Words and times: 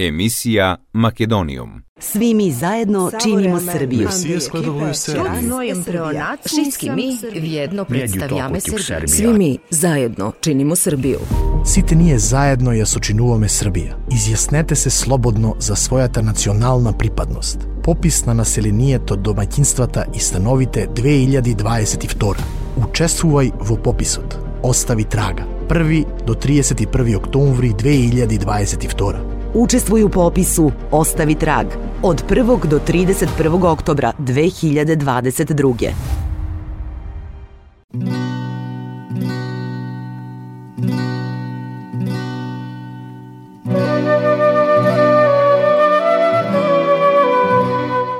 Емисија 0.00 0.76
Македониум. 0.92 1.82
Svi 2.00 2.34
mi 2.34 2.52
zajedno 2.52 3.10
činimo 3.22 3.60
Srbiju. 3.60 4.08
Вие 4.24 4.40
складовую 4.40 4.94
Србија. 4.94 6.36
Всички 6.44 6.90
ми 6.90 7.10
вједно 7.34 7.84
представјаме 7.84 8.60
Србија. 8.64 9.08
Svi 9.08 9.32
mi 9.38 9.58
zajedno 9.70 10.32
činimo 10.40 10.76
Srbiju. 10.76 11.18
Сите 11.66 11.94
ние 11.94 12.18
заедно 12.18 12.72
ја 12.72 12.86
сочинуваме 12.88 13.48
Србија. 13.48 13.98
Изјаснете 14.08 14.74
се 14.74 14.90
слободно 14.90 15.54
за 15.58 15.76
својата 15.76 16.22
национална 16.22 16.92
припадност. 16.98 17.68
Попис 17.84 18.24
на 18.26 18.34
населението, 18.34 19.16
домаќинствата 19.16 20.06
и 20.16 20.20
становите 20.20 20.86
2022. 20.88 22.34
Учествувај 22.80 23.52
во 23.60 23.76
пописот. 23.76 24.38
Остави 24.62 25.04
трага. 25.04 25.44
1 25.68 26.24
до 26.24 26.34
31 26.34 27.16
октомври 27.16 27.70
2022. 27.72 29.29
Učestvuj 29.54 30.02
u 30.02 30.08
popisu 30.08 30.72
Ostavi 30.90 31.34
trag 31.34 31.66
od 32.02 32.24
1. 32.28 32.66
do 32.66 32.80
31. 32.86 33.66
oktobra 33.66 34.12
2022. 34.18 35.90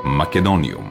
Македониум. 0.05 0.90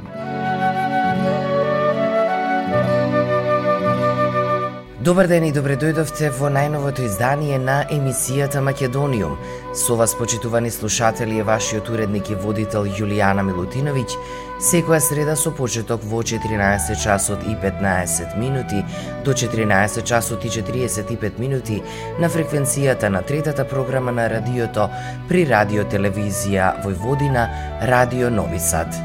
Добар 5.00 5.26
ден 5.26 5.46
и 5.48 5.52
добре 5.56 5.78
дојдовте 5.80 6.28
во 6.36 6.50
најновото 6.52 7.06
издание 7.06 7.56
на 7.58 7.78
емисијата 7.88 8.60
Македониум. 8.60 9.38
Со 9.72 9.94
вас, 9.96 10.12
почитувани 10.18 10.70
слушатели, 10.70 11.38
е 11.40 11.42
вашиот 11.42 11.88
уредник 11.88 12.28
и 12.28 12.34
водител 12.36 12.84
Јулијана 12.84 13.40
Милутиновиќ, 13.40 14.18
секоја 14.60 14.98
среда 15.00 15.36
со 15.40 15.54
почеток 15.56 16.04
во 16.04 16.20
14 16.20 17.00
часот 17.00 17.46
и 17.48 17.56
15 17.62 18.36
минути 18.36 18.82
до 19.24 19.32
14 19.32 20.04
часот 20.04 20.44
и 20.44 20.50
45 20.50 21.38
минути 21.38 21.80
на 22.18 22.28
фреквенцијата 22.28 23.08
на 23.08 23.22
третата 23.22 23.64
програма 23.64 24.12
на 24.12 24.28
радиото 24.28 24.90
при 25.28 25.46
Радио 25.48 25.84
Телевизија 25.84 26.84
Војводина, 26.84 27.48
Радио 27.88 28.28
Нови 28.28 28.60
Сад. 28.60 29.00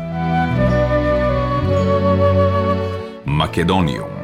Македониум. 3.25 4.14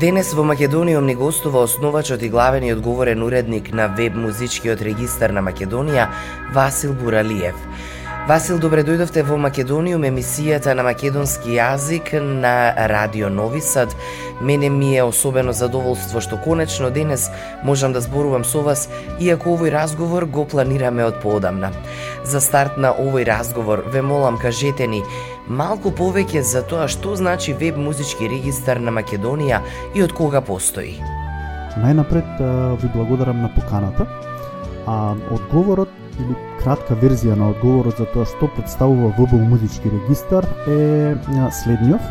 Денес 0.00 0.32
во 0.34 0.42
Македониум 0.42 1.06
ни 1.06 1.14
гостува 1.14 1.62
основачот 1.62 2.22
и 2.22 2.28
главен 2.28 2.64
и 2.64 2.70
одговорен 2.70 3.22
уредник 3.22 3.72
на 3.72 3.86
веб 3.86 4.14
музичкиот 4.14 4.82
регистар 4.82 5.30
на 5.30 5.38
Македонија 5.38 6.08
Васил 6.52 6.94
Буралиев. 6.98 7.54
Васил, 8.26 8.58
добре 8.58 8.82
дојдовте 8.82 9.22
во 9.22 9.36
Македониум, 9.36 10.02
емисијата 10.08 10.74
на 10.74 10.82
македонски 10.82 11.54
јазик 11.54 12.10
на 12.18 12.72
Радио 12.88 13.28
Нови 13.28 13.60
Сад. 13.60 13.94
Мене 14.40 14.70
ми 14.70 14.96
е 14.96 15.02
особено 15.04 15.52
задоволство 15.52 16.20
што 16.20 16.40
конечно 16.42 16.90
денес 16.90 17.30
можам 17.62 17.92
да 17.92 18.00
зборувам 18.00 18.44
со 18.44 18.62
вас, 18.62 18.88
иако 19.20 19.54
овој 19.54 19.70
разговор 19.70 20.24
го 20.24 20.44
планираме 20.44 21.04
од 21.04 21.20
поодамна. 21.22 21.70
За 22.24 22.40
старт 22.40 22.78
на 22.78 22.90
овој 22.96 23.28
разговор, 23.28 23.84
ве 23.86 24.02
молам 24.02 24.38
кажете 24.38 24.86
ни 24.86 25.04
малку 25.48 25.90
повеќе 25.90 26.42
за 26.42 26.62
тоа 26.62 26.86
што 26.88 27.16
значи 27.16 27.52
веб 27.52 27.76
музички 27.76 28.28
регистар 28.28 28.80
на 28.80 28.92
Македонија 28.94 29.60
и 29.94 30.02
од 30.02 30.12
кога 30.12 30.40
постои. 30.40 30.96
Најнапред 31.76 32.38
ви 32.82 32.88
благодарам 32.94 33.42
на 33.42 33.50
поканата. 33.54 34.06
А 34.86 35.16
одговорот 35.32 35.88
или 36.20 36.36
кратка 36.62 36.94
верзија 36.94 37.36
на 37.36 37.50
одговорот 37.50 37.98
за 37.98 38.06
тоа 38.12 38.26
што 38.28 38.48
представува 38.56 39.12
ВБ 39.18 39.40
музички 39.48 39.90
регистар 39.90 40.46
е 40.68 41.16
следниот. 41.50 42.02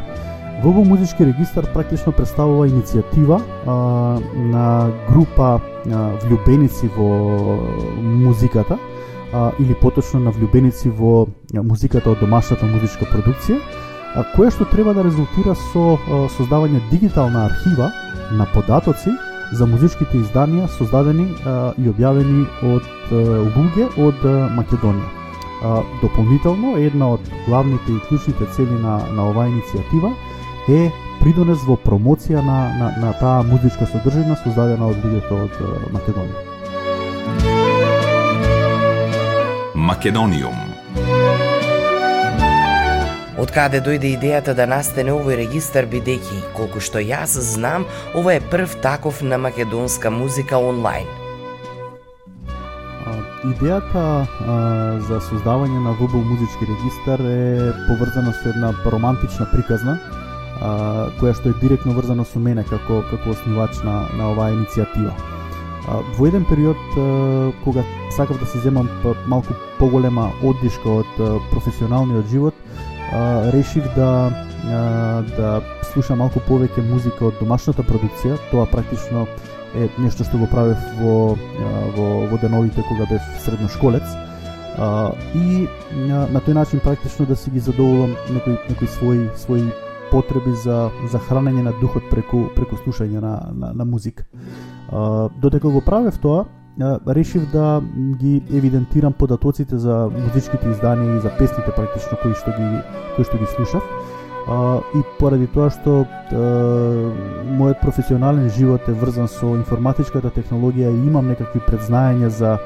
ВБ 0.63 0.85
музички 0.87 1.25
регистар 1.25 1.67
практично 1.73 2.11
представува 2.11 2.67
иницијатива 2.67 3.41
а, 3.41 4.19
на 4.35 4.91
група 5.09 5.59
а, 5.59 6.11
влюбеници 6.23 6.89
во 6.95 7.59
музиката 7.99 8.77
а, 9.33 9.51
или 9.59 9.73
поточно 9.73 10.19
на 10.19 10.31
влюбеници 10.31 10.89
во 10.89 11.27
музиката 11.53 12.11
од 12.11 12.19
домашната 12.21 12.65
музичка 12.65 13.07
продукција, 13.09 13.59
а, 14.15 14.23
која 14.35 14.51
што 14.53 14.67
треба 14.69 14.93
да 14.93 15.03
резултира 15.03 15.55
со 15.71 15.97
а, 15.97 16.23
создавање 16.37 16.81
дигитална 16.91 17.45
архива 17.49 17.91
на 18.31 18.45
податоци 18.53 19.13
за 19.53 19.65
музичките 19.65 20.17
изданија 20.21 20.69
создадени 20.77 21.27
а, 21.45 21.73
и 21.77 21.89
објавени 21.89 22.45
од 22.75 22.87
луѓе 23.57 23.89
од 23.97 24.23
а, 24.25 24.37
Македонија. 24.53 25.09
А, 25.63 25.81
дополнително, 26.01 26.77
една 26.77 27.13
од 27.17 27.29
главните 27.47 27.91
и 27.91 28.01
клучните 28.07 28.45
цели 28.55 28.79
на, 28.85 28.99
на 29.15 29.29
оваа 29.31 29.49
иницијатива 29.49 30.13
е 30.69 30.89
придонес 31.23 31.63
во 31.67 31.77
промоција 31.79 32.41
на, 32.43 32.57
на, 32.79 32.89
на 33.01 33.13
таа 33.19 33.43
музичка 33.47 33.87
содржина 33.89 34.37
создадена 34.43 34.91
од 34.91 35.05
луѓето 35.05 35.45
од 35.45 35.61
Македонија. 35.95 36.52
Македониум. 39.83 40.55
Од 43.35 43.49
каде 43.51 43.81
дојде 43.83 44.13
идејата 44.13 44.53
да 44.55 44.63
настане 44.69 45.11
овој 45.11 45.35
регистар 45.41 45.89
бидејќи, 45.91 46.37
колку 46.55 46.79
што 46.79 47.01
јас 47.03 47.33
знам, 47.49 47.83
ова 48.15 48.37
е 48.37 48.43
прв 48.53 48.77
таков 48.85 49.19
на 49.27 49.35
македонска 49.43 50.07
музика 50.07 50.61
онлайн. 50.69 51.09
Идејата 53.43 54.05
а, 54.23 54.55
за 55.03 55.19
создавање 55.27 55.83
на 55.83 55.97
ВБУ 55.99 56.23
музички 56.31 56.69
регистар 56.71 57.19
е 57.19 57.75
поврзана 57.89 58.31
со 58.39 58.55
една 58.55 58.71
романтична 58.87 59.51
приказна, 59.51 59.99
а, 59.99 61.11
која 61.19 61.35
што 61.35 61.51
е 61.51 61.59
директно 61.59 61.99
врзана 61.99 62.23
со 62.23 62.39
мене 62.39 62.63
како 62.63 63.03
како 63.11 63.35
основач 63.35 63.83
на 63.83 64.05
на 64.15 64.31
оваа 64.31 64.55
иницијатива. 64.55 65.32
Во 66.17 66.27
еден 66.27 66.45
период 66.45 66.77
кога 67.63 67.83
сакав 68.15 68.39
да 68.39 68.45
се 68.45 68.59
земам 68.59 68.89
па 69.03 69.15
малку 69.27 69.53
поголема 69.79 70.31
оддишка 70.43 71.01
од 71.03 71.41
професионалниот 71.51 72.29
живот, 72.31 72.53
решив 73.51 73.83
да 73.95 74.31
да 75.37 75.61
слушам 75.91 76.21
малку 76.23 76.39
повеќе 76.47 76.83
музика 76.87 77.27
од 77.27 77.39
домашната 77.39 77.83
продукција. 77.83 78.37
Тоа 78.51 78.65
практично 78.71 79.27
е 79.75 79.89
нешто 79.99 80.23
што 80.23 80.39
го 80.39 80.47
правев 80.47 80.79
во 81.01 81.35
во 81.97 82.07
во 82.31 82.37
деновите 82.39 82.83
кога 82.87 83.05
бев 83.09 83.21
средношколец. 83.43 84.07
И 85.35 85.67
на 86.07 86.39
тој 86.39 86.53
начин 86.53 86.79
практично 86.79 87.25
да 87.25 87.35
си 87.35 87.51
ги 87.51 87.59
задоволам 87.59 88.15
некои 88.31 88.55
некои 88.69 88.87
свои 88.87 89.27
свои 89.35 89.67
потреби 90.11 90.55
за 90.63 90.89
за 91.11 91.19
хранење 91.19 91.63
на 91.67 91.73
духот 91.81 92.09
преку 92.09 92.47
преку 92.55 92.79
слушање 92.85 93.19
на 93.19 93.51
на, 93.51 93.73
на 93.73 93.85
музика. 93.85 94.23
Додека 95.41 95.69
го 95.69 95.81
правев 95.81 96.19
тоа, 96.19 96.45
решив 97.07 97.51
да 97.51 97.81
ги 98.17 98.41
евидентирам 98.53 99.13
податоците 99.13 99.77
за 99.77 100.09
музичките 100.09 100.67
изданија 100.73 101.17
и 101.17 101.21
за 101.21 101.31
песните 101.37 101.71
практично 101.75 102.17
кои 102.21 102.33
што 102.33 102.51
ги 102.57 102.69
кои 103.15 103.25
што 103.25 103.37
ги 103.37 103.45
слушав. 103.55 103.83
А, 104.47 104.81
и 104.95 105.01
поради 105.19 105.47
тоа 105.47 105.69
што 105.71 106.03
а, 106.03 106.37
мојот 107.55 107.79
професионален 107.81 108.49
живот 108.49 108.89
е 108.89 108.93
врзан 108.97 109.29
со 109.31 109.53
информатичката 109.55 110.33
технологија 110.35 110.91
и 110.91 111.07
имам 111.07 111.29
некакви 111.31 111.61
предзнаења 111.63 112.27
за 112.27 112.57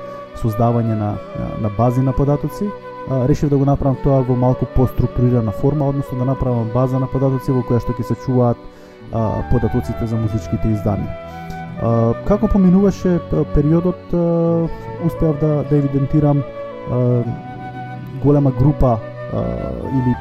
создавање 0.42 0.96
на, 0.96 1.12
на, 1.38 1.50
на 1.62 1.70
бази 1.78 2.02
на 2.02 2.14
податоци, 2.14 2.66
а, 3.10 3.28
решив 3.28 3.50
да 3.50 3.58
го 3.58 3.66
направам 3.66 3.98
тоа 4.04 4.24
во 4.24 4.36
малку 4.36 4.66
поструктурирана 4.76 5.52
форма, 5.52 5.90
односно 5.90 6.18
да 6.18 6.26
направам 6.26 6.72
база 6.74 7.00
на 7.00 7.08
податоци 7.08 7.52
во 7.52 7.62
која 7.62 7.84
што 7.84 7.94
ќе 7.94 8.08
се 8.10 8.16
чуваат 8.26 8.58
а, 9.14 9.44
податоците 9.52 10.08
за 10.08 10.16
музичките 10.16 10.74
изданија. 10.74 11.14
А, 11.82 12.14
како 12.26 12.48
поминуваше 12.48 13.20
периодот, 13.54 14.14
а, 14.14 14.68
успеав 15.06 15.40
да, 15.40 15.64
да 15.70 15.78
евидентирам 15.78 16.42
а, 16.42 17.24
голема 18.24 18.52
група 18.52 18.98
а, 18.98 19.44
или 19.94 20.16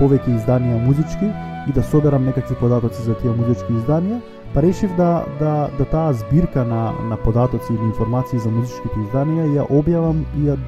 повеќе 0.00 0.34
изданија 0.36 0.80
музички 0.84 1.30
и 1.68 1.72
да 1.72 1.82
соберам 1.82 2.24
некакви 2.24 2.56
податоци 2.60 3.02
за 3.02 3.14
тие 3.20 3.32
музички 3.32 3.72
изданија, 3.72 4.20
па 4.54 4.62
решив 4.62 4.92
да, 4.96 5.24
да, 5.40 5.68
да 5.78 5.84
таа 5.84 6.12
збирка 6.12 6.64
на, 6.64 6.92
на 7.08 7.16
податоци 7.16 7.72
или 7.72 7.88
информации 7.88 8.38
за 8.38 8.50
музичките 8.50 9.00
изданија 9.06 9.48
ја 9.56 9.66
објавам 9.68 10.24
и 10.36 10.48
ја 10.48 10.58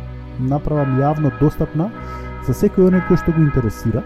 направам 0.40 0.96
јавно 1.00 1.32
достапна 1.40 1.90
за 2.46 2.56
секој 2.56 2.88
оној 2.88 3.04
кој 3.08 3.20
што 3.20 3.32
го 3.36 3.44
интересира. 3.44 4.02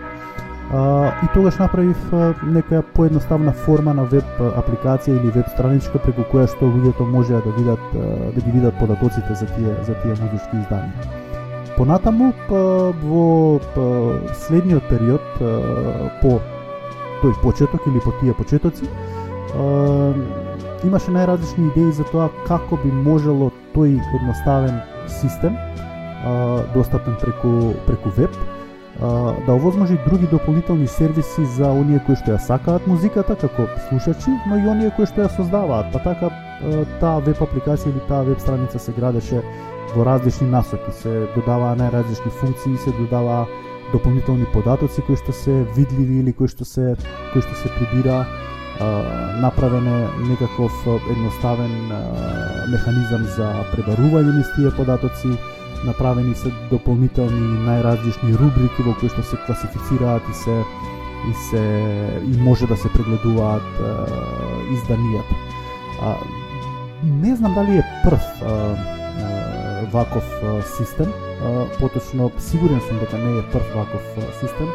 И 0.72 1.26
тогаш 1.34 1.58
направив 1.60 1.96
некоја 2.42 2.82
поедноставна 2.96 3.52
форма 3.52 3.92
на 3.94 4.04
веб 4.08 4.24
апликација 4.40 5.12
или 5.20 5.30
веб 5.34 5.50
страничка 5.52 6.00
преку 6.00 6.24
која 6.32 6.48
што 6.48 6.70
луѓето 6.72 7.04
можеа 7.04 7.42
да 7.44 7.52
видат 7.58 7.80
да 8.34 8.40
ги 8.40 8.50
видат 8.50 8.78
податоците 8.80 9.34
за 9.34 9.46
тие 9.46 9.76
за 9.84 9.94
тие 10.02 10.16
музички 10.16 10.56
изданија. 10.56 11.20
понатаму 11.76 12.32
па, 12.48 12.92
во 13.02 13.60
па, 13.74 13.84
следниот 14.46 14.88
период 14.88 15.22
по 16.22 16.40
тој 17.22 17.34
почеток 17.42 17.86
или 17.86 18.00
по 18.00 18.12
тие 18.20 18.34
почетоци 18.34 18.88
имаше 20.84 21.10
најразлични 21.10 21.70
идеи 21.72 21.92
за 21.92 22.04
тоа 22.10 22.30
како 22.48 22.76
би 22.82 22.90
можело 22.90 23.52
тој 23.74 24.00
едноставен 24.16 24.80
систем 25.20 25.56
достапен 26.74 27.16
преку 27.20 27.74
преку 27.86 28.10
веб 28.16 28.30
да 29.00 29.52
овозможи 29.54 29.98
други 30.06 30.26
дополнителни 30.26 30.86
сервиси 30.86 31.44
за 31.56 31.70
оние 31.70 31.98
кои 32.06 32.16
што 32.16 32.36
ја 32.36 32.38
сакаат 32.38 32.86
музиката 32.86 33.34
како 33.36 33.66
слушачи, 33.88 34.30
но 34.46 34.58
и 34.58 34.68
оние 34.70 34.92
кои 34.94 35.06
што 35.06 35.26
ја 35.26 35.36
создаваат. 35.36 35.90
Па 35.92 35.98
така 35.98 36.30
таа 37.00 37.18
веб 37.26 37.42
апликација 37.42 37.90
или 37.90 38.02
таа 38.08 38.22
веб 38.22 38.40
страница 38.40 38.78
се 38.78 38.92
градеше 38.92 39.42
во 39.96 40.06
различни 40.06 40.46
насоки, 40.48 40.94
се 41.02 41.26
додаваа 41.34 41.74
најразлични 41.76 42.30
функции, 42.40 42.78
се 42.78 42.94
додаваа 43.00 43.46
дополнителни 43.92 44.46
податоци 44.52 45.02
кои 45.06 45.16
што 45.16 45.32
се 45.32 45.64
видливи 45.74 46.22
или 46.22 46.32
кои 46.32 46.48
што 46.48 46.64
се 46.64 46.94
кои 47.32 47.42
што 47.42 47.54
се 47.62 47.68
прибира. 47.74 48.24
Направен 49.42 49.86
е 49.86 50.08
некаков 50.28 50.72
едноставен 50.86 51.74
механизам 52.70 53.22
за 53.36 53.50
пребарување 53.74 54.38
низ 54.38 54.48
тие 54.56 54.70
податоци, 54.74 55.34
направени 55.84 56.34
се 56.34 56.52
дополнителни 56.70 57.60
најразлични 57.66 58.36
рубрики 58.40 58.86
во 58.86 58.94
кои 59.00 59.12
што 59.12 59.22
се 59.22 59.40
класифицираат 59.46 60.22
и 60.30 60.34
се 60.44 60.56
и 61.24 61.34
се 61.48 61.62
и 62.24 62.36
може 62.40 62.66
да 62.66 62.76
се 62.76 62.88
прегледуваат 62.92 63.78
е, 63.80 63.92
изданијата. 64.76 65.34
А, 66.02 66.16
не 67.04 67.36
знам 67.36 67.54
дали 67.54 67.78
е 67.78 67.84
прв 68.04 68.20
е, 68.20 68.50
е, 68.50 69.86
ваков 69.92 70.24
е, 70.42 70.62
систем, 70.62 71.08
е, 71.08 71.68
поточно 71.78 72.30
сигурен 72.38 72.80
сум 72.88 72.98
дека 72.98 73.18
не 73.18 73.38
е 73.38 73.46
прв 73.52 73.64
ваков 73.74 74.04
е, 74.18 74.28
систем, 74.40 74.68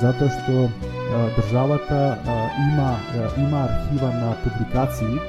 затоа 0.00 0.30
што 0.38 0.66
е, 0.66 0.70
државата 1.38 2.02
е, 2.26 2.38
има 2.72 2.90
е, 3.14 3.40
има 3.40 3.68
архива 3.68 4.10
на 4.10 4.34
публикации 4.42 5.16
е, 5.16 5.22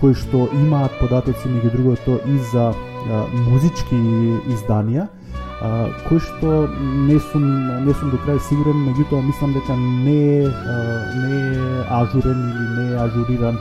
кои 0.00 0.14
што 0.14 0.48
имаат 0.54 0.94
податоци 1.00 1.48
меѓу 1.48 1.74
другото 1.76 2.18
и 2.26 2.38
за 2.52 2.72
музички 3.48 3.98
изданија, 4.54 5.08
кои 6.08 6.18
што 6.20 6.68
не 7.06 7.18
сум 7.30 7.44
не 7.86 7.94
сум 7.94 8.10
до 8.10 8.18
крај 8.24 8.40
сигурен, 8.48 8.86
меѓутоа 8.88 9.22
мислам 9.26 9.54
дека 9.54 9.76
не 9.76 10.48
не 11.22 11.40
е 11.52 11.84
ажурен 12.00 12.40
или 12.50 12.66
не 12.78 12.86
е 12.92 12.98
ажуриран 13.04 13.60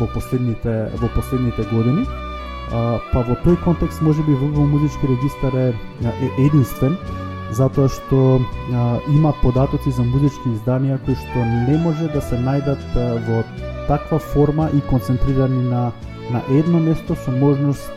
во 0.00 0.06
последните 0.14 0.90
во 1.00 1.08
последните 1.14 1.66
години. 1.72 2.06
Па 3.12 3.22
во 3.22 3.36
тој 3.44 3.60
контекст 3.64 4.02
можеби 4.02 4.34
во 4.34 4.66
музички 4.66 5.06
регистар 5.06 5.54
е, 5.54 5.72
единствен 6.38 6.96
затоа 7.54 7.88
што 7.88 8.40
има 9.14 9.32
податоци 9.42 9.90
за 9.94 10.02
музички 10.02 10.50
изданија 10.50 10.98
кои 11.06 11.14
што 11.14 11.44
не 11.68 11.78
може 11.78 12.10
да 12.10 12.20
се 12.20 12.38
најдат 12.42 12.82
во 13.28 13.44
таква 13.88 14.18
форма 14.18 14.70
и 14.74 14.80
концентрирани 14.80 15.62
на 15.62 15.92
на 16.30 16.42
едно 16.50 16.80
место 16.80 17.14
со 17.14 17.30
можност 17.30 17.92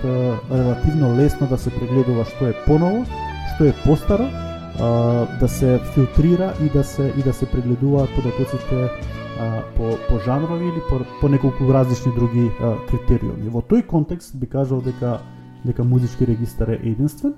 релативно 0.52 1.16
лесно 1.18 1.48
да 1.48 1.58
се 1.58 1.70
прегледува 1.70 2.26
што 2.26 2.50
е 2.50 2.54
поново, 2.66 3.06
што 3.56 3.66
е 3.66 3.74
постаро, 3.84 4.28
да 5.40 5.48
се 5.48 5.80
филтрира 5.94 6.54
и 6.62 6.70
да 6.70 6.84
се 6.84 7.14
и 7.18 7.24
да 7.24 7.34
се 7.34 7.46
прегледуваат 7.46 8.10
податоците 8.16 8.90
по, 9.76 9.98
по 10.10 10.20
жанрови 10.20 10.66
или 10.66 10.82
по, 10.90 11.00
по 11.22 11.30
неколку 11.30 11.74
различни 11.74 12.12
други 12.16 12.52
критериуми. 12.90 13.50
Во 13.50 13.62
тој 13.62 13.86
контекст 13.88 14.38
би 14.38 14.46
кажал 14.46 14.82
дека 14.82 15.20
дека 15.66 15.84
музички 15.84 16.28
регистар 16.28 16.70
е 16.70 16.80
единствен 16.84 17.34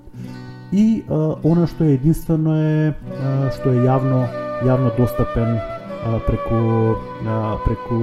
и 0.72 1.02
она 1.08 1.66
што 1.66 1.84
е 1.84 1.96
единствено 1.96 2.54
е 2.54 2.94
што 3.56 3.72
е 3.72 3.80
јавно 3.88 4.28
јавно 4.62 4.92
достапен 4.96 5.58
а, 6.04 6.18
преку 6.26 6.54
а, 7.26 7.56
преку 7.64 7.94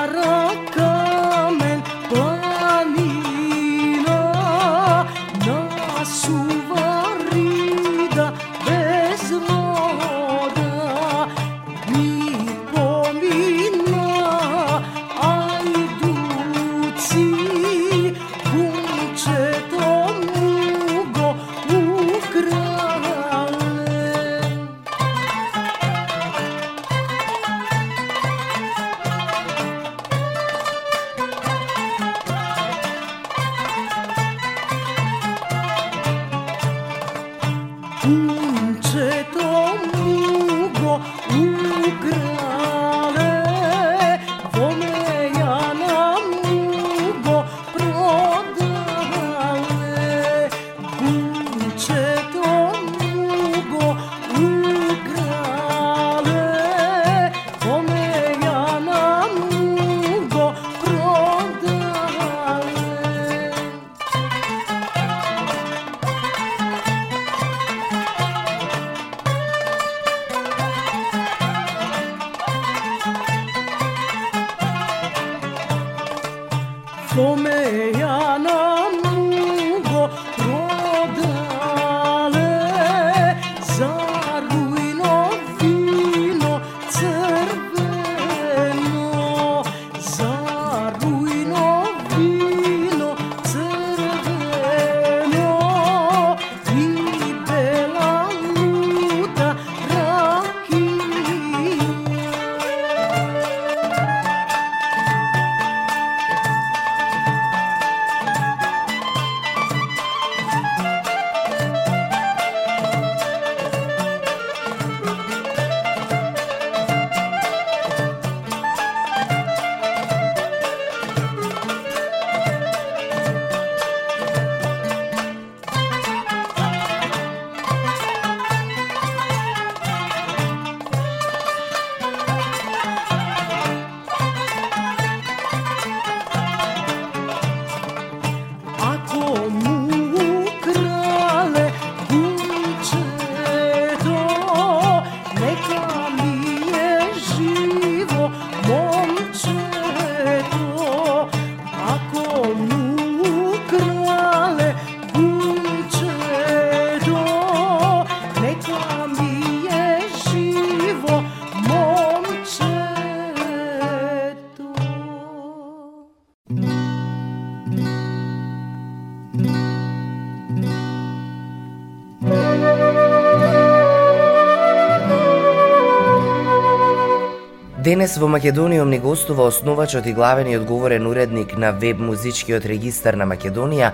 Денес 177.84 178.14
во 178.16 178.30
Македонија 178.32 178.84
ни 178.88 178.96
гостува 178.96 179.44
основачот 179.50 180.06
и 180.08 180.12
главниот 180.16 180.62
одговорен 180.62 181.06
уредник 181.06 181.50
на 181.58 181.72
веб 181.72 181.98
музичкиот 182.00 182.64
регистар 182.70 183.18
на 183.20 183.26
Македонија 183.28 183.90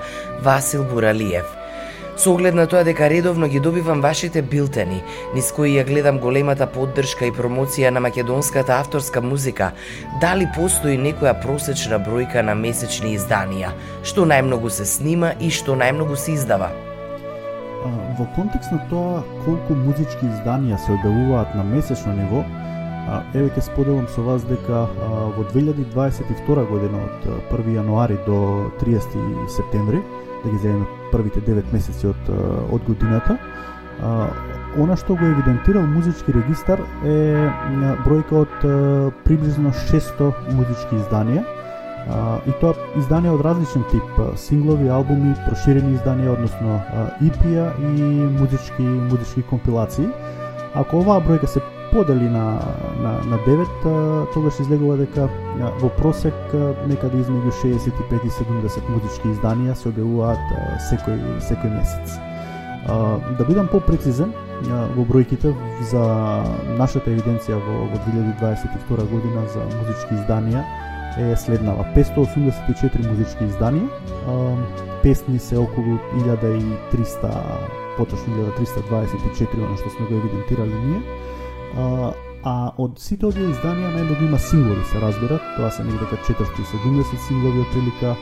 Васил 0.46 0.84
Буралиев. 0.84 1.48
Со 2.16 2.30
оглед 2.30 2.54
на 2.54 2.68
тоа 2.70 2.84
дека 2.86 3.08
редовно 3.10 3.48
ги 3.48 3.58
добивам 3.58 4.00
вашите 4.00 4.42
билтени, 4.42 5.00
низ 5.34 5.50
кои 5.56 5.74
ја 5.74 5.86
гледам 5.88 6.20
големата 6.22 6.70
поддршка 6.70 7.26
и 7.26 7.34
промоција 7.34 7.90
на 7.90 8.04
македонската 8.06 8.78
авторска 8.78 9.20
музика, 9.20 9.72
дали 10.20 10.46
постои 10.54 10.94
некоја 10.94 11.34
просечна 11.42 11.98
бројка 11.98 12.46
на 12.46 12.54
месечни 12.54 13.16
изданија, 13.18 13.74
што 14.06 14.22
најмногу 14.22 14.70
се 14.70 14.86
снима 14.86 15.34
и 15.40 15.50
што 15.50 15.74
најмногу 15.74 16.14
се 16.14 16.38
издава? 16.38 16.70
Во 18.18 18.30
контекст 18.36 18.70
на 18.70 18.84
тоа 18.86 19.24
колку 19.44 19.74
музички 19.74 20.30
изданија 20.30 20.78
се 20.78 20.94
објавуваат 20.94 21.56
на 21.56 21.64
месечно 21.64 22.14
ниво, 22.14 22.44
Еве 23.34 23.48
ќе 23.50 23.62
споделам 23.64 24.06
со 24.08 24.22
вас 24.22 24.44
дека 24.46 24.84
во 25.36 25.44
2022 25.52 26.66
година 26.70 27.04
од 27.06 27.28
1 27.50 27.74
јануари 27.76 28.18
до 28.26 28.70
30 28.82 29.48
септември, 29.56 30.02
да 30.44 30.50
ги 30.50 30.58
земеме 30.58 30.86
првите 31.12 31.40
9 31.40 31.72
месеци 31.72 32.06
од, 32.06 32.30
од 32.70 32.84
годината, 32.86 33.38
она 34.78 34.96
што 34.96 35.16
го 35.18 35.26
евидентирал 35.26 35.86
музички 35.90 36.32
регистар 36.32 36.80
е 37.04 37.48
бројка 38.04 38.44
од 38.44 38.54
приближно 39.24 39.72
600 39.90 40.54
музички 40.54 41.00
изданија, 41.00 41.42
и 42.46 42.54
тоа 42.60 42.74
изданија 43.00 43.34
од 43.36 43.42
различен 43.44 43.82
тип, 43.90 44.20
синглови, 44.38 44.88
албуми, 44.88 45.34
проширени 45.46 45.96
изданија, 45.98 46.36
односно 46.36 46.78
EP-а 47.26 47.66
и 47.80 48.06
музички 48.38 48.82
музички 48.82 49.42
компилации. 49.50 50.08
Ако 50.74 51.02
оваа 51.02 51.20
бројка 51.20 51.50
се 51.50 51.60
подели 51.92 52.28
на, 52.28 52.60
на, 53.02 53.12
на 53.30 53.38
9, 53.46 54.32
тогаш 54.34 54.60
излегува 54.60 54.96
дека 54.96 55.28
во 55.80 55.90
просек 55.98 56.34
некаде 56.88 57.22
измеѓу 57.22 57.52
65 57.62 58.26
и 58.26 58.30
70 58.36 58.90
музички 58.90 59.32
изданија 59.34 59.74
се 59.74 59.90
објавуваат 59.90 60.52
секој, 60.90 61.18
секој 61.48 61.72
месец. 61.74 62.18
Да 62.86 63.46
бидам 63.48 63.68
попрецизен 63.72 64.32
во 64.96 65.04
бројките 65.08 65.54
за 65.90 66.04
нашата 66.78 67.10
евиденција 67.10 67.58
во, 67.58 67.84
во 67.92 67.98
2022 68.06 69.10
година 69.10 69.44
за 69.54 69.66
музички 69.78 70.14
изданија 70.20 70.64
е 71.18 71.34
следнава 71.36 71.84
584 71.96 73.08
музички 73.08 73.44
изданија, 73.44 73.88
песни 75.02 75.38
се 75.38 75.58
околу 75.58 75.98
1300 76.14 77.34
поточно 77.96 78.34
1324 78.56 79.64
она 79.64 79.76
што 79.76 79.90
сме 79.90 80.06
го 80.06 80.14
евидентирали 80.14 80.76
ние 80.84 81.02
а, 81.76 82.12
а 82.44 82.54
од 82.80 82.96
сите 83.00 83.28
овие 83.28 83.50
изданија 83.52 83.92
најмногу 83.94 84.26
има 84.26 84.38
синглови 84.40 84.84
се 84.90 85.00
разбира, 85.02 85.38
тоа 85.56 85.70
се 85.70 85.84
негде 85.84 86.06
дека 86.06 86.16
470 86.24 87.26
синглови 87.26 87.64
прилика, 87.72 88.14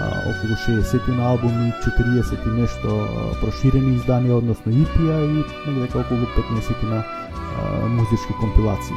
а, 0.00 0.10
околу 0.30 0.56
60 0.66 1.08
на 1.16 1.30
албуми, 1.32 1.72
40 1.82 2.46
и 2.46 2.60
нешто 2.60 2.94
а, 2.94 3.28
проширени 3.42 3.96
изданија, 3.98 4.38
односно 4.38 4.72
EP-а 4.72 5.18
и 5.24 5.42
негде 5.42 5.80
дека 5.80 6.04
околу 6.04 6.30
15 6.38 6.82
на 6.90 7.02
а, 7.02 7.88
музички 7.88 8.38
компилации. 8.40 8.96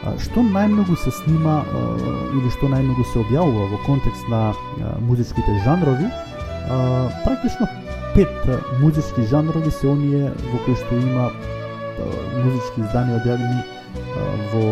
А, 0.00 0.16
што 0.16 0.40
најмногу 0.40 0.96
се 0.96 1.12
снима 1.12 1.60
а, 1.60 1.84
или 2.32 2.50
што 2.56 2.72
најмногу 2.72 3.04
се 3.12 3.20
објавува 3.20 3.68
во 3.74 3.84
контекст 3.84 4.28
на 4.32 4.48
а, 4.50 4.96
музичките 5.04 5.60
жанрови, 5.64 6.08
а, 6.08 7.10
практично 7.24 7.68
пет 8.14 8.32
музички 8.80 9.28
жанрови 9.28 9.70
се 9.70 9.92
оние 9.92 10.32
во 10.50 10.64
кои 10.64 10.74
што 10.74 10.96
има 10.96 11.30
музички 12.44 12.84
изданија 12.86 13.20
објавени 13.20 13.60
во 14.52 14.64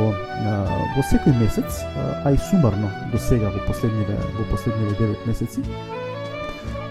во 0.97 1.03
секој 1.11 1.35
месец, 1.41 1.83
а 2.25 2.33
и 2.33 2.39
сумарно 2.51 2.91
до 3.13 3.19
сега 3.19 3.51
во 3.55 3.65
последниве 3.67 4.19
во 4.39 4.45
последниве 4.51 4.95
9 4.99 5.27
месеци. 5.27 5.65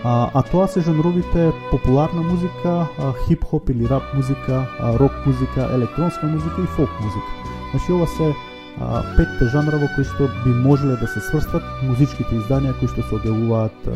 А, 0.04 0.30
а 0.34 0.44
тоа 0.44 0.68
се 0.68 0.82
жанровите 0.82 1.52
популарна 1.72 2.22
музика, 2.22 2.88
хип-хоп 3.28 3.70
или 3.70 3.88
рап 3.88 4.04
музика, 4.14 4.68
рок 5.00 5.12
музика, 5.26 5.70
електронска 5.74 6.26
музика 6.28 6.62
и 6.62 6.66
фолк 6.76 6.90
музика. 7.02 7.28
Значи 7.72 7.92
ова 7.92 8.08
се 8.08 8.34
а, 8.80 9.04
петте 9.18 9.50
жанра 9.52 9.80
во 9.82 9.90
кои 9.96 10.06
што 10.06 10.30
би 10.46 10.54
можеле 10.54 10.96
да 11.02 11.08
се 11.08 11.24
сврстат 11.28 11.66
музичките 11.84 12.38
изданија 12.38 12.78
кои 12.80 12.88
што 12.94 13.04
се 13.10 13.18
објавуваат 13.20 13.90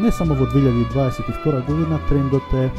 не 0.00 0.12
само 0.12 0.34
во 0.34 0.46
2022 0.46 1.66
година 1.66 2.00
трендот 2.08 2.52
е, 2.52 2.56
е, 2.56 2.70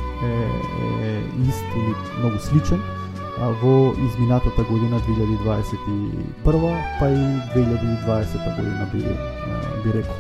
е 1.04 1.22
ист 1.50 1.66
или 1.78 1.96
многу 2.20 2.40
сличен 2.40 2.82
а, 3.42 3.50
во 3.62 3.94
изминатата 4.08 4.64
година 4.64 5.00
2021 5.00 6.76
па 7.00 7.10
и 7.10 7.24
2020 7.56 8.56
година 8.56 8.90
би, 8.94 9.00
би 9.84 9.98
рекол. 9.98 10.16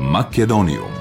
Македониум 0.00 1.00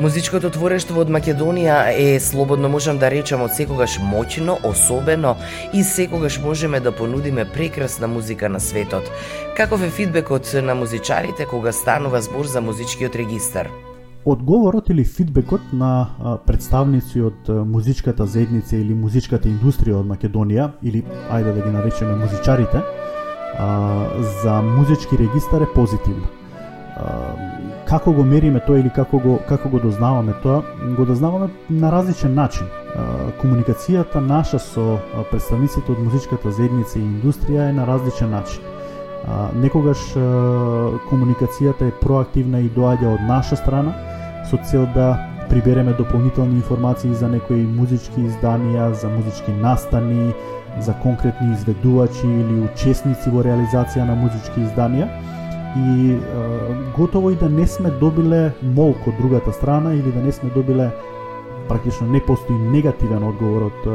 Музичкото 0.00 0.50
творештво 0.52 1.00
од 1.00 1.08
Македонија 1.08 1.76
е, 1.88 2.18
слободно 2.20 2.68
можам 2.68 2.98
да 3.00 3.08
речам, 3.08 3.40
од 3.46 3.54
секогаш 3.56 3.94
моќно, 4.04 4.58
особено 4.68 5.38
и 5.72 5.80
секогаш 5.80 6.36
можеме 6.44 6.82
да 6.84 6.92
понудиме 6.92 7.46
прекрасна 7.48 8.04
музика 8.08 8.52
на 8.52 8.60
светот. 8.60 9.08
Каков 9.56 9.82
е 9.82 9.88
фидбекот 9.88 10.52
на 10.62 10.74
музичарите 10.74 11.46
кога 11.48 11.72
станува 11.72 12.20
збор 12.20 12.44
за 12.44 12.60
музичкиот 12.60 13.16
регистар? 13.16 13.72
Одговорот 14.26 14.90
или 14.90 15.04
фидбекот 15.04 15.60
на 15.72 16.08
представници 16.46 17.20
од 17.22 17.48
музичката 17.48 18.26
заедница 18.26 18.74
или 18.76 18.94
музичката 18.94 19.46
индустрија 19.46 20.00
од 20.00 20.08
Македонија, 20.10 20.72
или 20.82 21.04
ајде 21.30 21.52
да 21.54 21.60
ги 21.62 21.70
наречеме 21.70 22.16
музичарите, 22.18 22.82
за 24.42 24.56
музички 24.62 25.18
регистар 25.20 25.62
е 25.62 25.70
позитивно. 25.74 26.26
Како 27.86 28.12
го 28.12 28.24
мериме 28.24 28.58
тоа 28.66 28.80
или 28.82 28.90
како 28.90 29.22
го, 29.22 29.38
како 29.48 29.70
го 29.70 29.78
дознаваме 29.78 30.34
тоа? 30.42 30.64
Го 30.96 31.06
дознаваме 31.06 31.46
на 31.70 31.92
различен 31.94 32.34
начин. 32.34 32.66
Комуникацијата 33.38 34.18
наша 34.18 34.58
со 34.58 34.98
представниците 35.30 35.92
од 35.92 36.02
музичката 36.02 36.50
заедница 36.50 36.98
и 36.98 37.06
индустрија 37.06 37.70
е 37.70 37.78
на 37.78 37.86
различен 37.86 38.34
начин 38.34 38.74
некогаш 39.54 39.98
комуникацијата 41.10 41.88
е 41.88 41.94
проактивна 42.00 42.60
и 42.62 42.70
доаѓа 42.70 43.14
од 43.14 43.24
наша 43.26 43.56
страна, 43.56 43.94
со 44.50 44.58
цел 44.64 44.86
да 44.94 45.18
прибереме 45.48 45.92
дополнителни 45.92 46.56
информации 46.56 47.14
за 47.14 47.28
некои 47.28 47.62
музички 47.62 48.20
изданија, 48.20 48.92
за 48.92 49.08
музички 49.08 49.52
настани, 49.52 50.34
за 50.80 50.94
конкретни 51.02 51.52
изведувачи 51.52 52.26
или 52.26 52.66
учесници 52.66 53.30
во 53.30 53.44
реализација 53.46 54.04
на 54.04 54.14
музички 54.14 54.60
изданија 54.60 55.08
и 55.76 56.12
е, 56.12 56.18
готово 56.96 57.30
и 57.30 57.36
да 57.36 57.48
не 57.48 57.66
сме 57.66 57.90
добиле 57.90 58.52
молк 58.62 59.06
од 59.06 59.14
другата 59.20 59.52
страна 59.52 59.94
или 59.94 60.12
да 60.12 60.20
не 60.20 60.32
сме 60.32 60.50
добиле 60.50 60.90
практично 61.68 62.06
не 62.06 62.20
постои 62.20 62.56
негативен 62.56 63.24
одговор 63.24 63.70
од, 63.70 63.86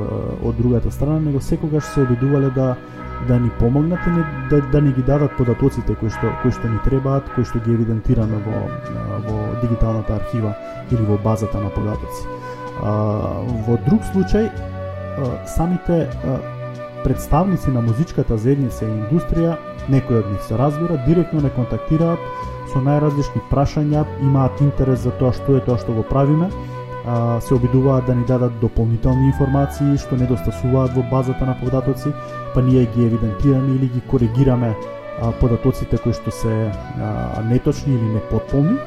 од 0.44 0.56
другата 0.58 0.92
страна, 0.92 1.20
него 1.20 1.42
секогаш 1.42 1.84
се 1.84 2.02
обидувале 2.02 2.50
да 2.50 2.76
да 3.28 3.40
ни 3.40 3.50
помогнат 3.60 4.00
и 4.08 4.12
да, 4.50 4.62
да 4.62 4.82
ни 4.82 4.94
ги 4.94 5.02
дадат 5.02 5.38
податоците 5.38 5.96
кои 5.96 6.10
што 6.10 6.32
кои 6.42 6.52
што 6.52 6.70
ни 6.70 6.80
требаат, 6.86 7.30
кои 7.36 7.46
што 7.46 7.60
ги 7.60 7.74
евидентираме 7.74 8.42
во 8.46 8.62
во 9.28 9.38
дигиталната 9.62 10.16
архива 10.16 10.56
или 10.92 11.04
во 11.06 11.18
базата 11.18 11.60
на 11.60 11.70
податоци. 11.70 12.28
во 13.68 13.78
друг 13.86 14.02
случај 14.14 14.50
самите 15.46 16.10
представници 17.04 17.70
на 17.70 17.82
музичката 17.82 18.38
заедница 18.38 18.86
и 18.86 18.90
индустрија, 18.90 19.58
некои 19.90 20.22
од 20.22 20.30
нив 20.32 20.44
се 20.44 20.58
разбира, 20.58 20.98
директно 21.08 21.42
не 21.42 21.50
контактираат 21.50 22.20
со 22.74 22.80
најразлични 22.80 23.42
прашања, 23.52 24.06
имаат 24.22 24.62
интерес 24.62 25.02
за 25.06 25.12
тоа 25.20 25.34
што 25.34 25.58
е 25.58 25.66
тоа 25.66 25.78
што 25.82 25.94
го 25.98 26.04
правиме, 26.04 26.52
се 27.42 27.54
обидуваат 27.54 28.06
да 28.06 28.16
ни 28.16 28.26
дадат 28.26 28.60
дополнителни 28.62 29.26
информации 29.28 29.98
што 29.98 30.18
недостасуваат 30.18 30.94
во 30.96 31.04
базата 31.10 31.46
на 31.46 31.56
податоци, 31.60 32.14
па 32.54 32.62
ние 32.62 32.86
ги 32.96 33.06
евидентираме 33.06 33.76
или 33.76 33.88
ги 33.88 34.02
коригираме 34.02 34.76
податоците 35.40 35.98
кои 35.98 36.14
што 36.14 36.32
се 36.32 36.72
неточни 37.50 37.96
или 37.96 38.14
непотполни. 38.14 38.78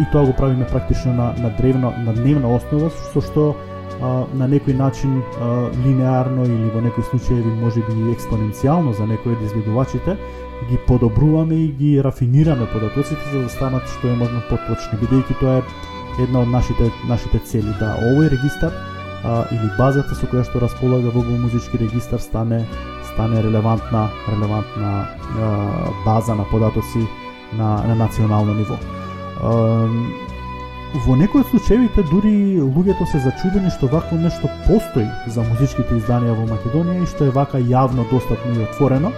И 0.00 0.04
тоа 0.12 0.26
го 0.26 0.32
правиме 0.32 0.66
практично 0.66 1.12
на, 1.12 1.34
на, 1.38 1.50
древно, 1.58 1.92
на 1.98 2.14
дневна 2.14 2.54
основа, 2.56 2.90
со 3.12 3.20
што 3.20 3.54
на 4.36 4.48
некој 4.48 4.76
начин 4.76 5.22
линеарно 5.84 6.44
или 6.44 6.70
во 6.72 6.80
некои 6.80 7.04
случаи 7.10 7.40
може 7.60 7.80
би 7.80 8.12
експоненцијално 8.12 8.92
за 8.92 9.06
некои 9.06 9.32
од 9.32 9.42
изгледувачите 9.42 10.16
ги 10.68 10.78
подобруваме 10.86 11.54
и 11.54 11.72
ги 11.72 12.02
рафинираме 12.04 12.66
податоците 12.72 13.20
за 13.32 13.42
да 13.42 13.48
станат 13.48 13.82
што 13.88 14.08
е 14.08 14.16
можно 14.16 14.40
поточни, 14.48 14.98
бидејќи 15.00 15.38
тоа 15.40 15.60
е 15.60 15.66
една 16.18 16.40
од 16.40 16.48
нашите 16.48 16.90
нашите 17.08 17.38
цели 17.38 17.72
да 17.80 17.96
овој 18.10 18.30
регистар 18.32 18.72
а, 19.24 19.44
или 19.52 19.70
базата 19.78 20.14
со 20.14 20.28
која 20.30 20.44
што 20.48 20.62
располага 20.62 21.12
во 21.14 21.22
музички 21.22 21.78
регистар 21.78 22.20
стане 22.20 22.64
стане 23.12 23.42
релевантна 23.42 24.08
релевантна 24.28 24.92
а, 25.40 25.50
база 26.04 26.34
на 26.34 26.44
податоци 26.50 27.06
на, 27.52 27.82
на 27.86 27.94
национално 27.94 28.54
ниво. 28.54 28.78
А, 29.40 29.52
во 31.04 31.16
некои 31.16 31.42
од 31.42 31.50
случаевите 31.50 32.02
дури 32.10 32.60
луѓето 32.62 33.06
се 33.10 33.20
зачудени 33.20 33.70
што 33.74 33.90
вакво 33.92 34.16
нешто 34.16 34.48
постои 34.66 35.06
за 35.28 35.44
музичките 35.44 35.98
изданија 35.98 36.36
во 36.38 36.46
Македонија 36.52 37.02
и 37.02 37.10
што 37.10 37.26
е 37.26 37.34
вака 37.34 37.58
јавно 37.60 38.06
достапно 38.10 38.54
и 38.54 38.64
отворено 38.64 39.12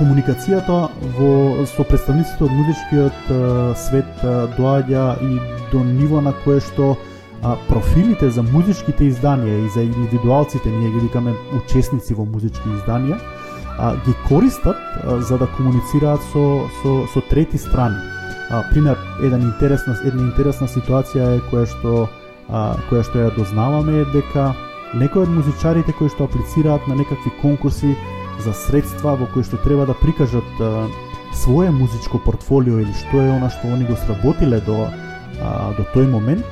комуникацијата 0.00 0.80
во 1.18 1.30
со 1.68 1.84
представниците 1.84 2.48
од 2.48 2.56
музичкиот 2.56 3.30
свет 3.76 4.26
доаѓа 4.56 5.04
и 5.28 5.38
до 5.72 5.84
ниво 5.84 6.20
на 6.24 6.32
кое 6.44 6.60
што 6.64 6.96
а, 7.42 7.56
профилите 7.68 8.30
за 8.30 8.42
музичките 8.42 9.08
изданија 9.10 9.64
и 9.64 9.68
за 9.74 9.82
индивидуалците, 9.82 10.70
ние 10.70 10.90
ги 10.90 11.04
викаме 11.06 11.34
учесници 11.56 12.14
во 12.14 12.24
музички 12.24 12.68
изданија, 12.68 13.18
а, 13.78 13.94
ги 14.04 14.14
користат 14.28 14.76
а, 14.76 15.20
за 15.20 15.38
да 15.38 15.48
комуницираат 15.56 16.20
со, 16.32 16.66
со, 16.82 17.06
со 17.14 17.20
трети 17.30 17.58
страни. 17.58 17.96
А, 18.50 18.62
пример, 18.70 18.98
еден 19.22 19.42
интересна, 19.42 19.96
една 20.04 20.22
интересна 20.28 20.68
ситуација 20.68 21.36
е 21.36 21.44
која 21.50 21.66
што 21.70 22.08
а, 22.48 22.76
која 22.90 23.04
што 23.06 23.24
ја 23.24 23.34
дознаваме 23.36 24.02
е 24.02 24.08
дека 24.12 24.52
некои 24.94 25.22
од 25.22 25.30
музичарите 25.30 25.94
кои 25.98 26.10
што 26.10 26.26
аплицираат 26.26 26.88
на 26.88 26.98
некакви 26.98 27.30
конкурси 27.42 27.94
за 28.38 28.52
средства 28.54 29.16
во 29.16 29.26
кои 29.26 29.42
што 29.42 29.58
треба 29.64 29.86
да 29.86 29.94
прикажат 29.94 30.60
а, 30.60 30.88
свое 31.34 31.70
музичко 31.70 32.18
портфолио 32.18 32.78
или 32.80 32.92
што 32.92 33.22
е 33.22 33.30
она 33.36 33.50
што 33.50 33.68
они 33.68 33.84
го 33.84 33.96
сработиле 33.96 34.60
до 34.60 34.88
а, 35.40 35.72
до 35.76 35.86
тој 35.94 36.10
момент, 36.10 36.44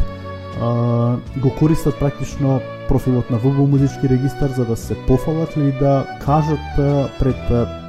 го 1.38 1.50
користат 1.58 1.94
практично 2.00 2.60
профилот 2.88 3.30
на 3.30 3.38
ВБ 3.38 3.68
музички 3.68 4.08
регистар 4.08 4.50
за 4.50 4.64
да 4.64 4.76
се 4.76 4.96
пофалат 5.06 5.56
или 5.56 5.72
да 5.72 6.06
кажат 6.24 6.58
пред 7.18 7.36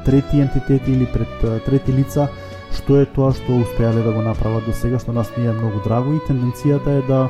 трети 0.05 0.41
ентитети 0.41 0.91
или 0.91 1.05
пред 1.05 1.63
трети 1.65 1.93
лица 1.93 2.29
што 2.75 2.99
е 3.01 3.05
тоа 3.09 3.33
што 3.33 3.61
успеале 3.63 4.03
да 4.05 4.13
го 4.13 4.21
направат 4.21 4.65
до 4.65 4.73
сега, 4.73 4.99
што 4.99 5.13
нас 5.13 5.31
не 5.37 5.47
е 5.49 5.53
многу 5.53 5.81
драго. 5.85 6.13
И 6.13 6.23
тенденцијата 6.27 6.99
е 6.99 7.05
да 7.07 7.21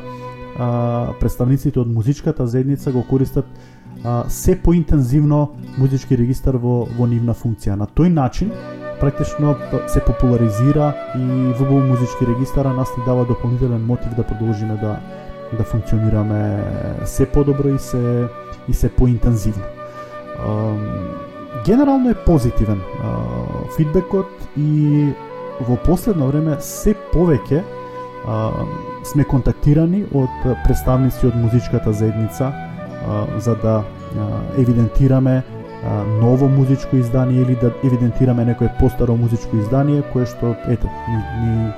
а, 0.57 1.13
представниците 1.19 1.79
од 1.79 1.87
музичката 1.87 2.47
заедница 2.47 2.91
го 2.91 3.05
користат 3.07 3.45
а, 4.03 4.23
се 4.29 4.61
поинтензивно 4.61 5.49
музички 5.77 6.17
регистар 6.17 6.57
во, 6.57 6.87
во 6.97 7.07
нивна 7.07 7.33
функција. 7.33 7.75
На 7.75 7.87
тој 7.87 8.09
начин 8.13 8.51
практично 8.99 9.55
се 9.87 9.99
популаризира 10.03 10.93
и 11.15 11.53
ВБ 11.59 11.71
музички 11.87 12.27
регистар, 12.27 12.65
а 12.65 12.73
нас 12.73 12.89
ни 12.97 13.03
дава 13.05 13.25
дополнителен 13.25 13.85
мотив 13.85 14.15
да 14.15 14.23
продолжиме 14.23 14.75
да 14.75 14.99
да 15.57 15.63
функционираме 15.63 16.63
се 17.05 17.25
подобро 17.25 17.67
и 17.67 17.79
се 17.79 18.27
и 18.67 18.73
се 18.73 18.89
поинтензивно. 18.89 19.63
Генерално 21.65 22.09
е 22.09 22.23
позитивен 22.25 22.81
фидбекот 23.77 24.27
и 24.57 25.13
во 25.61 25.77
последно 25.83 26.27
време 26.27 26.55
се 26.61 26.93
повеќе 27.13 27.63
сме 29.03 29.23
контактирани 29.23 30.05
од 30.13 30.45
представници 30.63 31.27
од 31.27 31.35
музичката 31.35 31.93
заедница 31.93 32.53
за 33.37 33.55
да 33.55 33.83
евидентираме 34.57 35.43
ново 36.21 36.49
музичко 36.49 36.95
издание 36.95 37.41
или 37.41 37.55
да 37.55 37.71
евидентираме 37.83 38.45
некое 38.45 38.73
постаро 38.79 39.15
музичко 39.15 39.55
издание 39.57 40.03
кое 40.13 40.25
што 40.25 40.55
ето 40.67 40.87
ни, 41.07 41.17
ни 41.41 41.71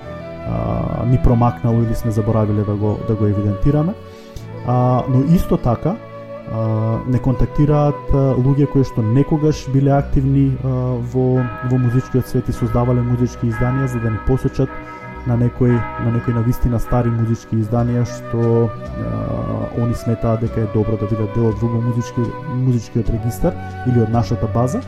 а, 0.48 1.06
ни 1.06 1.17
промакнало 1.24 1.82
или 1.82 1.96
сме 1.96 2.12
заборавиле 2.12 2.63
да 2.63 2.76
го 2.76 3.00
да 3.08 3.15
го 3.15 3.26
евидентираме. 3.26 3.94
А, 4.67 5.04
но 5.10 5.36
исто 5.36 5.58
така 5.58 5.96
а, 6.52 7.00
не 7.08 7.20
контактираат 7.20 7.96
а, 8.13 8.34
луѓе 8.36 8.67
кои 8.72 8.84
што 8.84 9.02
некогаш 9.02 9.67
биле 9.74 9.94
активни 9.94 10.58
а, 10.63 10.98
во 11.13 11.46
во 11.70 11.78
музичкиот 11.78 12.28
свет 12.28 12.50
и 12.50 12.54
создавале 12.54 13.02
музички 13.02 13.48
изданија 13.48 13.86
за 13.86 14.00
да 14.00 14.12
ни 14.12 14.20
посочат 14.28 14.70
на 15.28 15.38
некои 15.38 15.72
на 16.06 16.12
некои 16.12 16.34
навистина 16.34 16.80
стари 16.80 17.10
музички 17.10 17.56
изданија 17.62 18.06
што 18.10 18.68
а, 18.68 19.82
они 19.82 19.96
сметаат 19.96 20.42
дека 20.42 20.62
е 20.62 20.70
добро 20.74 20.98
да 20.98 21.08
бидат 21.08 21.34
дел 21.36 21.50
од 21.50 21.60
друго 21.60 21.82
музички 21.82 22.26
музичкиот 22.54 23.10
регистар 23.10 23.58
или 23.88 24.02
од 24.02 24.10
нашата 24.10 24.48
база 24.48 24.82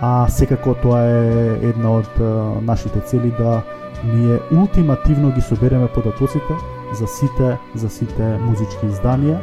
а 0.00 0.28
секако 0.28 0.74
тоа 0.82 1.00
е 1.04 1.70
една 1.72 1.96
од 2.00 2.20
а, 2.20 2.60
нашите 2.60 3.00
цели 3.00 3.32
да 3.38 3.62
ние 4.04 4.40
ултимативно 4.52 5.32
ги 5.32 5.40
собереме 5.40 5.88
податоците 5.88 6.54
за 6.94 7.06
сите 7.06 7.58
за 7.74 7.88
сите 7.88 8.34
музички 8.40 8.86
изданија 8.86 9.38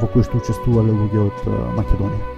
во 0.00 0.08
кои 0.12 0.22
што 0.22 0.42
учествувале 0.42 0.92
луѓе 0.92 1.28
од 1.30 1.46
Македонија. 1.78 2.35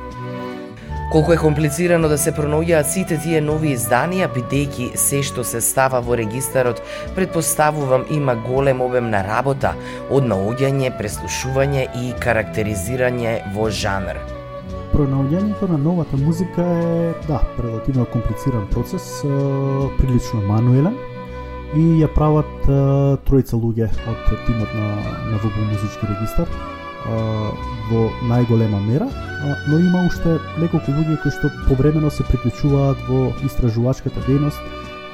Колку 1.12 1.32
е 1.32 1.38
комплицирано 1.40 2.08
да 2.12 2.18
се 2.20 2.34
пронаоѓаат 2.36 2.90
сите 2.92 3.16
тие 3.24 3.38
нови 3.40 3.70
изданија, 3.72 4.26
бидејќи 4.28 4.90
се 5.00 5.22
што 5.24 5.40
се 5.40 5.62
става 5.64 6.02
во 6.04 6.18
регистарот, 6.20 6.82
предпоставувам 7.16 8.04
има 8.12 8.34
голем 8.36 8.82
обем 8.84 9.08
на 9.08 9.22
работа, 9.24 9.72
од 10.12 10.28
наоѓање, 10.28 10.92
преслушување 11.00 11.86
и 11.96 12.12
карактеризирање 12.20 13.32
во 13.56 13.70
жанр. 13.72 14.20
Пронаоѓањето 14.92 15.72
на 15.72 15.80
новата 15.80 16.20
музика 16.20 16.68
е, 16.76 17.12
да, 17.24 17.40
релативно 17.56 18.04
комплициран 18.12 18.68
процес, 18.68 19.08
прилично 19.96 20.44
мануелен, 20.44 20.98
и 21.72 21.86
ја 22.02 22.12
прават 22.12 22.68
тројца 23.24 23.56
луѓе 23.56 23.88
од 24.12 24.28
тимот 24.44 24.76
на, 24.76 24.92
на 25.32 25.40
ВБ 25.40 25.70
музички 25.72 26.12
регистар 26.12 26.76
во 27.06 28.02
најголема 28.28 28.80
мера, 28.86 29.08
но 29.68 29.78
има 29.78 30.04
уште 30.06 30.38
неколку 30.58 30.92
луѓе 30.92 31.20
кои 31.22 31.32
што 31.32 31.50
повремено 31.68 32.10
се 32.10 32.26
приклучуваат 32.26 33.00
во 33.08 33.30
истражувачката 33.46 34.20
дејност 34.26 34.60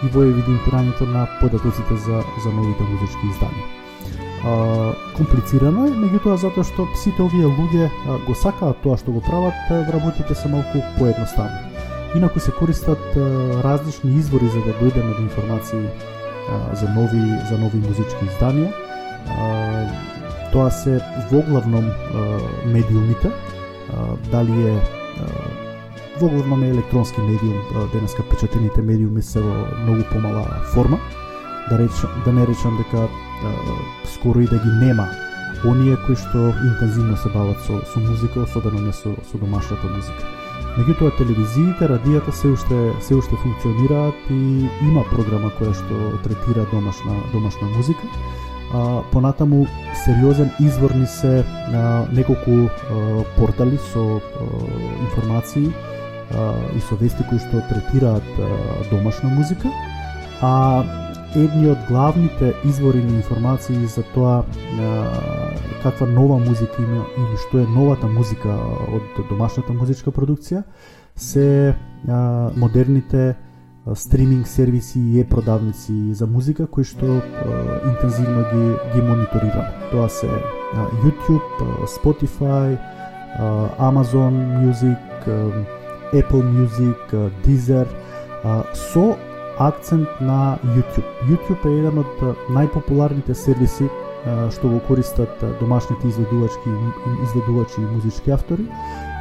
и 0.02 0.10
во 0.14 0.24
евидентирањето 0.24 1.06
на 1.12 1.26
податоците 1.40 1.96
за, 2.06 2.22
за 2.44 2.52
новите 2.52 2.82
музички 2.82 3.32
изданија. 3.32 3.66
комплицирано 5.16 5.86
е, 5.88 5.92
меѓутоа 5.96 6.36
затоа 6.36 6.64
што 6.68 6.84
сите 7.00 7.22
овие 7.22 7.48
луѓе 7.48 7.86
го 8.26 8.34
сакаат 8.36 8.80
тоа 8.82 8.98
што 9.00 9.12
го 9.12 9.22
прават, 9.24 9.70
работите 9.94 10.34
се 10.34 10.48
малку 10.48 10.82
поедноставни. 10.98 11.74
Инаку 12.14 12.40
се 12.40 12.52
користат 12.52 13.16
различни 13.64 14.18
извори 14.18 14.48
за 14.48 14.60
да 14.66 14.74
дојдеме 14.80 15.16
до 15.16 15.22
информации 15.22 15.88
за 16.72 16.88
нови 16.88 17.22
за 17.48 17.58
нови 17.58 17.78
музички 17.78 18.28
изданија. 18.28 18.72
Тоа 20.54 20.70
се 20.70 21.00
воглавном 21.32 21.90
медиумите, 22.70 23.32
дали 24.30 24.68
е 24.68 24.76
воглавном 26.20 26.62
е 26.62 26.68
електронски 26.68 27.20
медиум, 27.20 27.58
денеска 27.92 28.22
печатените 28.30 28.82
медиуми 28.82 29.22
се 29.22 29.42
во 29.42 29.66
многу 29.82 30.06
помала 30.12 30.46
форма. 30.74 30.98
Да 31.68 31.78
речам, 31.78 32.10
да 32.24 32.32
не 32.32 32.46
речам 32.46 32.78
дека 32.78 33.08
скоро 34.14 34.40
и 34.40 34.46
да 34.46 34.58
ги 34.62 34.70
нема 34.86 35.08
оние 35.64 35.96
кои 36.06 36.16
што 36.16 36.52
интензивно 36.52 37.16
се 37.16 37.30
бават 37.32 37.58
со, 37.66 37.80
со 37.92 38.00
музика, 38.00 38.44
особено 38.44 38.80
не 38.84 38.92
со, 38.92 39.14
со 39.30 39.38
домашната 39.40 39.88
музика. 39.88 40.22
Меѓутоа 40.76 41.14
телевизиите, 41.18 41.88
радијата 41.88 42.32
се 42.32 42.50
уште 42.52 42.78
се 43.00 43.14
уште 43.14 43.36
функционираат 43.42 44.30
и 44.30 44.68
има 44.86 45.04
програма 45.10 45.50
која 45.58 45.74
што 45.74 46.18
третира 46.26 46.66
домашна 46.72 47.16
домашна 47.32 47.68
музика. 47.76 48.10
А, 48.74 49.02
понатаму 49.12 49.66
сериозен 50.04 50.50
извор 50.60 50.90
ни 50.90 51.06
се 51.06 51.44
а, 51.72 52.06
неколку 52.12 52.50
а, 52.50 52.68
портали 53.38 53.78
со 53.92 54.18
а, 54.18 54.20
информации 55.00 55.70
а, 56.34 56.54
и 56.76 56.80
со 56.80 56.98
вести 56.98 57.22
кои 57.28 57.38
што 57.38 57.62
третираат 57.70 58.26
а, 58.38 58.48
домашна 58.90 59.30
музика. 59.30 59.70
А 60.42 60.82
едни 61.38 61.70
од 61.70 61.86
главните 61.86 62.50
извори 62.66 62.98
на 62.98 63.14
информации 63.22 63.86
за 63.86 64.02
тоа 64.14 64.42
каква 65.82 66.06
нова 66.06 66.38
музика 66.38 66.82
има 66.82 67.06
или 67.14 67.38
што 67.46 67.62
е 67.62 67.70
новата 67.70 68.10
музика 68.10 68.58
од 68.90 69.22
домашната 69.30 69.72
музичка 69.72 70.10
продукција 70.10 70.64
се 71.14 71.74
а, 72.08 72.50
модерните 72.58 73.30
а, 73.30 73.43
стриминг 73.94 74.48
сервиси 74.48 75.00
и 75.00 75.20
е-продавници 75.20 76.14
за 76.14 76.26
музика 76.26 76.66
кои 76.66 76.84
што 76.84 77.20
интензивно 77.84 78.44
ги 78.52 78.64
ги 78.94 79.02
мониторираме. 79.02 79.72
Тоа 79.90 80.08
се 80.08 80.28
YouTube, 81.04 81.84
Spotify, 81.86 82.78
Amazon 83.78 84.34
Music, 84.64 85.28
Apple 86.14 86.44
Music, 86.56 87.30
Deezer, 87.44 87.86
со 88.74 89.16
акцент 89.58 90.08
на 90.20 90.58
YouTube. 90.64 91.10
YouTube 91.28 91.66
е 91.66 91.78
еден 91.78 91.98
од 91.98 92.24
најпопуларните 92.50 93.34
сервиси 93.34 93.90
што 94.50 94.68
го 94.68 94.80
користат 94.88 95.44
домашните 95.60 96.08
изведувачки 96.08 96.70
изведувачи 97.24 97.80
и 97.80 97.94
музички 97.94 98.30
автори 98.30 98.64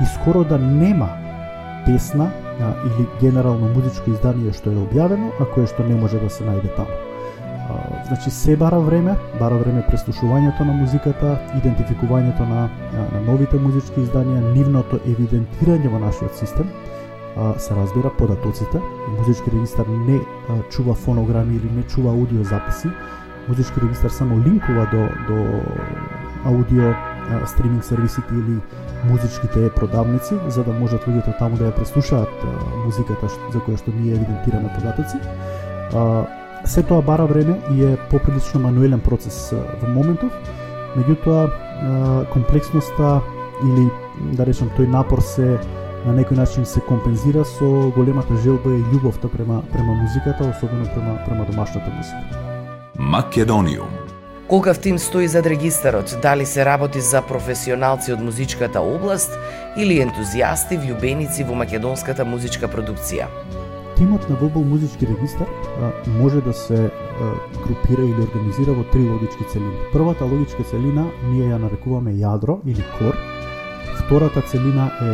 и 0.02 0.06
скоро 0.16 0.44
да 0.44 0.58
нема 0.58 1.23
песна 1.86 2.32
а, 2.62 2.74
или 2.86 3.08
генерално 3.22 3.70
музичко 3.76 4.12
издание 4.12 4.54
што 4.54 4.72
е 4.72 4.84
објавено, 4.84 5.32
а 5.40 5.46
кое 5.46 5.68
што 5.68 5.84
не 5.84 5.96
може 5.96 6.20
да 6.20 6.30
се 6.30 6.44
најде 6.44 6.72
таму. 6.76 6.96
А, 7.70 8.06
значи 8.08 8.32
се 8.32 8.56
бара 8.58 8.80
време, 8.80 9.16
бара 9.40 9.56
време 9.56 9.84
преслушувањето 9.88 10.66
на 10.66 10.74
музиката, 10.74 11.38
идентификувањето 11.58 12.48
на, 12.50 12.70
на 12.94 13.22
новите 13.28 13.58
музички 13.58 14.04
изданија, 14.04 14.54
нивното 14.54 15.00
евидентирање 15.08 15.90
во 15.90 16.00
нашиот 16.00 16.36
систем, 16.36 16.70
а, 17.38 17.54
се 17.60 17.76
разбира 17.76 18.12
податоците. 18.18 18.82
Музички 19.20 19.52
регистар 19.52 19.88
не 20.08 20.20
а, 20.20 20.60
чува 20.70 20.94
фонограми 20.94 21.56
или 21.56 21.72
не 21.76 21.84
чува 21.84 22.12
аудио 22.12 22.44
записи. 22.44 22.88
Музички 23.48 23.82
регистар 23.82 24.10
само 24.10 24.38
линкува 24.44 24.88
до, 24.92 25.08
до 25.28 25.40
аудио 26.46 26.94
стриминг 27.46 27.84
сервисите 27.84 28.34
или 28.34 28.60
музичките 29.10 29.70
продавници, 29.76 30.34
за 30.48 30.64
да 30.64 30.74
можат 30.74 31.06
луѓето 31.08 31.38
таму 31.40 31.58
да 31.58 31.72
ја 31.72 31.76
преслушаат 31.76 32.30
музиката 32.86 33.28
за 33.52 33.60
која 33.60 33.78
што 33.78 33.92
ние 33.92 34.16
евидентираме 34.16 34.72
податоци. 34.76 35.18
Се 36.66 36.84
тоа 36.84 37.02
бара 37.02 37.26
време 37.26 37.60
и 37.72 37.84
е 37.84 37.98
поприлично 38.10 38.60
мануелен 38.60 39.00
процес 39.00 39.54
во 39.82 39.88
моментов, 39.88 40.32
меѓутоа 40.96 42.30
комплексноста 42.34 43.22
или 43.64 43.90
да 44.38 44.46
речем 44.46 44.70
тој 44.78 44.88
напор 44.88 45.20
се 45.22 45.60
на 46.06 46.12
некој 46.12 46.36
начин 46.36 46.66
се 46.66 46.82
компензира 46.88 47.46
со 47.48 47.92
големата 47.96 48.36
желба 48.44 48.72
и 48.76 48.84
љубовта 48.92 49.28
према 49.32 49.62
према 49.72 49.94
музиката, 49.94 50.52
особено 50.52 50.86
према 50.94 51.20
према 51.26 51.46
домашната 51.46 51.90
музика. 51.90 52.24
Македониум 53.00 54.03
Колкав 54.48 54.80
тим 54.80 55.00
стои 55.00 55.28
зад 55.28 55.46
регистарот, 55.46 56.18
дали 56.22 56.46
се 56.46 56.66
работи 56.66 57.02
за 57.02 57.22
професионалци 57.22 58.12
од 58.14 58.20
музичката 58.20 58.82
област 58.82 59.32
или 59.80 60.02
ентузијасти 60.04 60.76
влюбеници 60.76 61.46
во 61.48 61.56
македонската 61.56 62.26
музичка 62.28 62.68
продукција? 62.68 63.30
Тимот 63.96 64.28
на 64.30 64.36
ВБ 64.36 64.60
музички 64.68 65.08
регистар 65.08 65.48
а, 65.48 65.94
може 66.20 66.42
да 66.42 66.54
се 66.54 66.76
а, 66.76 66.92
групира 67.64 68.04
или 68.04 68.28
организира 68.28 68.74
во 68.74 68.84
три 68.84 69.08
логички 69.08 69.48
целини. 69.54 69.80
Првата 69.94 70.26
логичка 70.26 70.64
целина 70.64 71.08
ние 71.32 71.48
ја 71.48 71.64
нарекуваме 71.64 72.12
јадро 72.12 72.60
или 72.68 72.84
кор, 73.00 73.16
втората 74.04 74.44
целина 74.52 74.92
е 75.02 75.10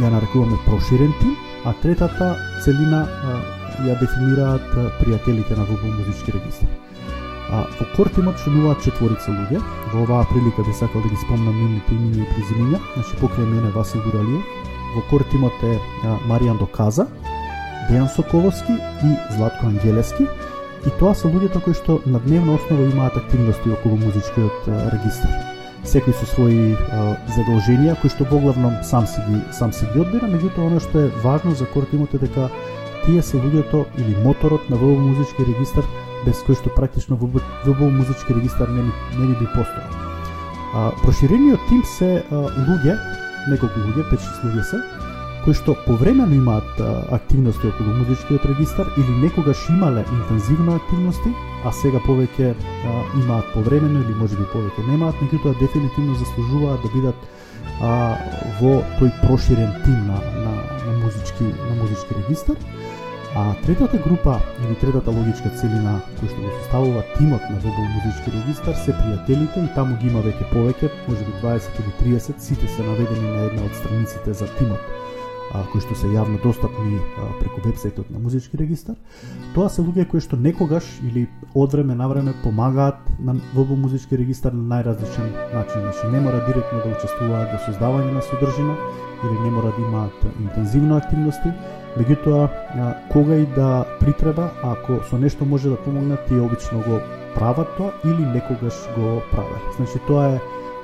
ја 0.00 0.08
нарекуваме 0.08 0.56
проширен 0.64 1.12
тим, 1.20 1.36
а 1.68 1.76
третата 1.82 2.32
целина 2.64 3.04
а, 3.04 3.40
ја 3.84 4.00
дефинираат 4.00 4.72
пријателите 5.04 5.52
на 5.52 5.68
ВБ 5.68 5.84
музички 6.00 6.32
регистар. 6.32 6.88
А, 7.50 7.64
во 7.78 7.86
кортимот 7.96 8.36
членуваат 8.42 8.82
четворица 8.84 9.32
луѓе. 9.32 9.62
Во 9.92 10.02
оваа 10.04 10.26
прилика 10.28 10.64
би 10.66 10.72
сакал 10.76 11.02
да 11.02 11.08
ги 11.08 11.16
спомнам 11.24 11.56
нивните 11.56 11.96
имиња 11.96 12.24
и 12.24 12.30
презимиња. 12.34 12.80
Значи 12.94 13.20
покрај 13.22 13.46
мене 13.48 13.70
Васил 13.72 14.02
Гуралиев. 14.04 14.44
Во 14.94 15.02
кортимот 15.10 15.64
е 15.64 15.78
а, 15.78 16.18
Маријан 16.28 16.60
Доказа, 16.60 17.06
Дејан 17.88 18.08
Соколовски 18.12 18.72
и 18.76 19.14
Златко 19.36 19.66
Ангелески. 19.66 20.26
И 20.86 20.90
тоа 21.00 21.14
се 21.16 21.28
луѓето 21.32 21.62
кои 21.64 21.74
што 21.74 22.00
на 22.06 22.20
дневна 22.20 22.58
основа 22.58 22.84
имаат 22.84 23.16
активности 23.16 23.72
околу 23.72 23.96
музичкиот 23.96 24.68
регистар. 24.92 25.32
Секој 25.88 26.12
со 26.20 26.28
своји 26.28 26.74
а, 26.76 27.14
задолженија 27.32 27.96
кои 28.02 28.12
што 28.12 28.28
поглавно 28.28 28.74
сам 28.84 29.06
си 29.08 29.24
ги 29.28 29.40
сам 29.56 29.72
си 29.72 29.88
ги 29.94 30.04
одбира, 30.04 30.28
меѓутоа 30.28 30.68
она 30.68 30.82
што 30.84 31.06
е 31.06 31.14
важно 31.24 31.54
за 31.56 31.64
кортимот 31.72 32.12
е 32.14 32.20
дека 32.26 32.50
тие 33.06 33.22
се 33.22 33.40
луѓето 33.40 33.86
или 33.96 34.20
моторот 34.24 34.68
на 34.68 34.76
ВВ 34.76 35.00
музички 35.00 35.48
регистар 35.48 35.88
без 36.28 36.44
кој 36.44 36.60
што 36.60 36.74
практично 36.76 37.16
ВБ 37.16 37.80
музички 37.80 38.36
регистар 38.36 38.68
не, 38.68 38.84
не 39.16 39.34
би 39.34 39.46
постоел. 39.54 39.92
А, 40.74 40.90
проширениот 41.02 41.60
тим 41.68 41.82
се 41.96 42.20
а, 42.20 42.46
луѓе, 42.68 42.96
неколку 43.48 43.80
луѓе, 43.86 44.04
5-6 44.12 44.44
луѓе 44.44 44.64
се, 44.68 44.80
кои 45.44 45.56
што 45.56 45.72
повремено 45.86 46.36
имаат 46.36 46.82
а, 46.84 46.90
активности 47.16 47.70
околу 47.70 47.94
музичкиот 48.02 48.44
регистар 48.50 48.90
или 49.00 49.16
некогаш 49.22 49.64
имале 49.72 50.04
интензивно 50.18 50.76
активности, 50.76 51.32
а 51.64 51.72
сега 51.72 52.02
повеќе 52.04 52.52
а, 52.52 52.98
имаат 53.22 53.48
повремено 53.54 54.04
или 54.04 54.18
можеби 54.20 54.44
повеќе 54.52 54.84
немаат, 54.90 55.16
меѓутоа 55.24 55.56
дефинитивно 55.62 56.18
заслужуваат 56.20 56.84
да 56.84 56.92
бидат 56.92 57.26
а, 57.80 57.92
во 58.60 58.82
тој 59.00 59.14
проширен 59.24 59.72
тим 59.86 60.04
на, 60.12 60.20
на, 60.44 60.52
на 60.84 60.98
музички 61.00 61.48
на 61.48 61.74
музички 61.80 62.20
регистар. 62.20 62.60
А 63.40 63.54
третата 63.66 63.98
група 63.98 64.40
или 64.64 64.74
третата 64.74 65.10
логичка 65.14 65.50
целина 65.60 65.92
која 66.18 66.30
што 66.32 66.40
го 66.42 66.54
составува 66.56 67.02
тимот 67.14 67.44
на 67.52 67.60
ВБ 67.62 67.84
музички 67.94 68.32
регистар 68.34 68.74
се 68.84 68.94
пријателите 68.98 69.62
и 69.62 69.70
таму 69.76 69.94
ги 70.00 70.10
има 70.10 70.24
веќе 70.26 70.48
повеќе, 70.50 70.90
можеби 71.06 71.36
20 71.44 71.78
или 71.82 71.92
30, 72.00 72.40
сите 72.42 72.66
се 72.74 72.82
наведени 72.82 73.30
на 73.30 73.44
една 73.46 73.68
од 73.68 73.78
страниците 73.78 74.34
за 74.42 74.50
тимот 74.58 74.82
а, 75.54 75.62
кои 75.72 75.80
што 75.84 75.96
се 75.96 76.10
јавно 76.12 76.40
достапни 76.42 76.98
а, 76.98 77.30
преку 77.40 77.62
вебсајтот 77.64 78.10
на 78.10 78.18
музички 78.18 78.58
регистар. 78.60 78.96
Тоа 79.54 79.70
се 79.72 79.82
луѓе 79.86 80.08
кои 80.10 80.20
што 80.24 80.36
некогаш 80.36 80.88
или 81.06 81.28
од 81.54 81.72
време 81.72 81.94
на 81.94 82.08
време 82.10 82.34
помагаат 82.42 83.00
на 83.18 83.38
ВБ 83.54 83.78
музички 83.78 84.18
регистар 84.18 84.52
на 84.52 84.66
најразличен 84.74 85.30
начин. 85.54 85.86
Значи 85.86 86.12
не 86.12 86.20
мора 86.20 86.42
директно 86.46 86.82
да 86.84 86.94
учествуваат 86.96 87.54
во 87.54 87.60
создавање 87.68 88.12
на 88.18 88.22
содржина 88.22 88.76
или 89.24 89.40
не 89.44 89.50
мора 89.50 89.72
да 89.76 89.82
имаат 89.82 90.26
интензивно 90.40 90.96
активности, 90.96 91.52
Меѓутоа, 91.96 92.48
кога 93.12 93.40
и 93.40 93.46
да 93.56 93.84
притреба, 94.00 94.50
ако 94.62 95.00
со 95.08 95.18
нешто 95.18 95.44
може 95.44 95.68
да 95.68 95.76
помогнат, 95.76 96.26
тие 96.28 96.40
обично 96.40 96.82
го 96.84 97.00
прават 97.34 97.68
тоа 97.76 97.92
или 98.04 98.26
некогаш 98.34 98.74
го 98.96 99.22
прават. 99.32 99.62
Значи 99.76 99.98
тоа 100.06 100.34
е 100.34 100.40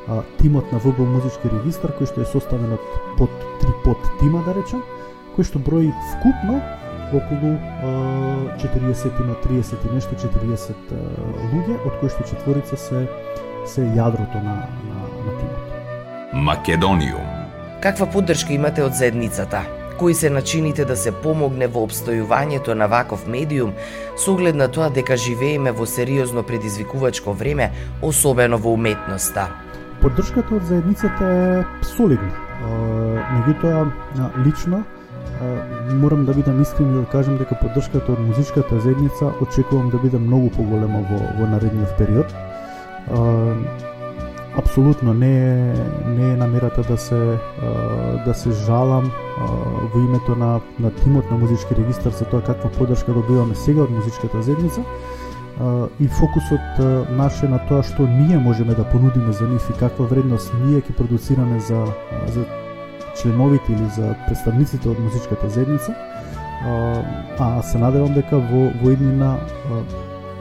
а, 0.08 0.22
тимот 0.40 0.72
на 0.72 0.78
ВБ 0.78 0.98
музички 0.98 1.50
регистар 1.52 1.92
кој 1.98 2.08
што 2.08 2.24
е 2.24 2.30
составен 2.30 2.76
од 2.76 2.96
под 3.18 3.30
три 3.60 3.72
под 3.84 4.00
тима 4.20 4.42
да 4.46 4.56
речем, 4.56 4.82
кој 5.36 5.44
што 5.44 5.58
брои 5.58 5.92
вкупно 6.14 6.60
околу 7.14 7.54
а, 7.84 8.56
40 8.58 9.20
на 9.28 9.36
30 9.44 9.76
и 9.76 9.94
нешто 9.94 10.16
40 10.16 10.72
а, 10.72 11.04
луѓе, 11.52 11.78
од 11.84 12.00
кои 12.00 12.08
што 12.08 12.26
четворица 12.28 12.76
се 12.76 13.06
се 13.66 13.80
јадрото 13.96 14.42
на, 14.44 14.56
на, 14.88 14.98
на 15.24 15.38
тимот. 15.38 15.72
Македониум. 16.34 17.30
Каква 17.80 18.06
поддршка 18.06 18.52
имате 18.52 18.84
од 18.84 18.92
заедницата? 18.92 19.62
Кои 19.98 20.14
се 20.14 20.30
начините 20.30 20.85
да 20.85 20.96
се 20.96 21.12
помогне 21.12 21.66
во 21.66 21.85
обстојувањето 21.87 22.74
на 22.74 22.88
ваков 22.88 23.26
медиум, 23.26 23.74
со 24.16 24.33
оглед 24.33 24.57
на 24.57 24.68
тоа 24.68 24.90
дека 24.90 25.16
живееме 25.16 25.72
во 25.72 25.87
сериозно 25.87 26.42
предизвикувачко 26.42 27.33
време, 27.33 27.70
особено 28.02 28.59
во 28.59 28.74
уметноста. 28.74 29.48
Поддршката 30.00 30.54
од 30.57 30.66
заедницата 30.66 31.24
е 31.24 31.64
солидна. 31.85 32.33
Меѓутоа, 32.64 33.87
лично, 34.44 34.85
морам 35.90 36.24
да 36.24 36.35
бидам 36.35 36.62
искрен 36.62 36.90
и 36.90 37.00
да 37.00 37.07
кажам 37.11 37.38
дека 37.38 37.59
поддршката 37.61 38.12
од 38.12 38.20
музичката 38.20 38.80
заедница 38.80 39.33
очекувам 39.40 39.90
да 39.90 39.98
биде 39.98 40.18
многу 40.18 40.50
поголема 40.50 41.04
во, 41.11 41.18
во 41.38 41.46
наредниот 41.46 41.96
период 41.98 42.35
апсолутно 44.56 45.14
не 45.14 45.32
е 45.38 45.74
не 46.06 46.32
е 46.32 46.36
намерата 46.36 46.82
да 46.82 46.98
се 46.98 47.38
да 48.26 48.34
се 48.34 48.50
жалам 48.50 49.10
во 49.94 50.00
името 50.00 50.36
на 50.36 50.60
на 50.78 50.90
тимот 50.90 51.30
на 51.30 51.36
музички 51.36 51.74
регистар 51.74 52.10
за 52.10 52.24
тоа 52.24 52.42
каква 52.42 52.70
поддршка 52.70 53.12
добиваме 53.12 53.54
сега 53.54 53.82
од 53.82 53.90
музичката 53.90 54.42
заедница 54.42 54.84
и 56.00 56.08
фокусот 56.08 56.82
наш 57.10 57.42
е 57.42 57.48
на 57.48 57.58
тоа 57.68 57.82
што 57.82 58.06
ние 58.06 58.38
можеме 58.38 58.74
да 58.74 58.84
понудиме 58.84 59.32
за 59.32 59.48
нив 59.48 59.70
и 59.70 59.78
каква 59.78 60.06
вредност 60.06 60.54
ние 60.64 60.82
ќе 60.82 60.96
продуцираме 60.96 61.60
за 61.60 61.86
за 62.26 62.44
членовите 63.22 63.72
или 63.72 63.88
за 63.96 64.14
представниците 64.26 64.88
од 64.88 64.98
музичката 64.98 65.48
заедница. 65.48 65.94
А 67.38 67.62
се 67.62 67.78
надевам 67.78 68.14
дека 68.14 68.38
во 68.38 68.70
во 68.82 68.90
иднина 68.90 69.36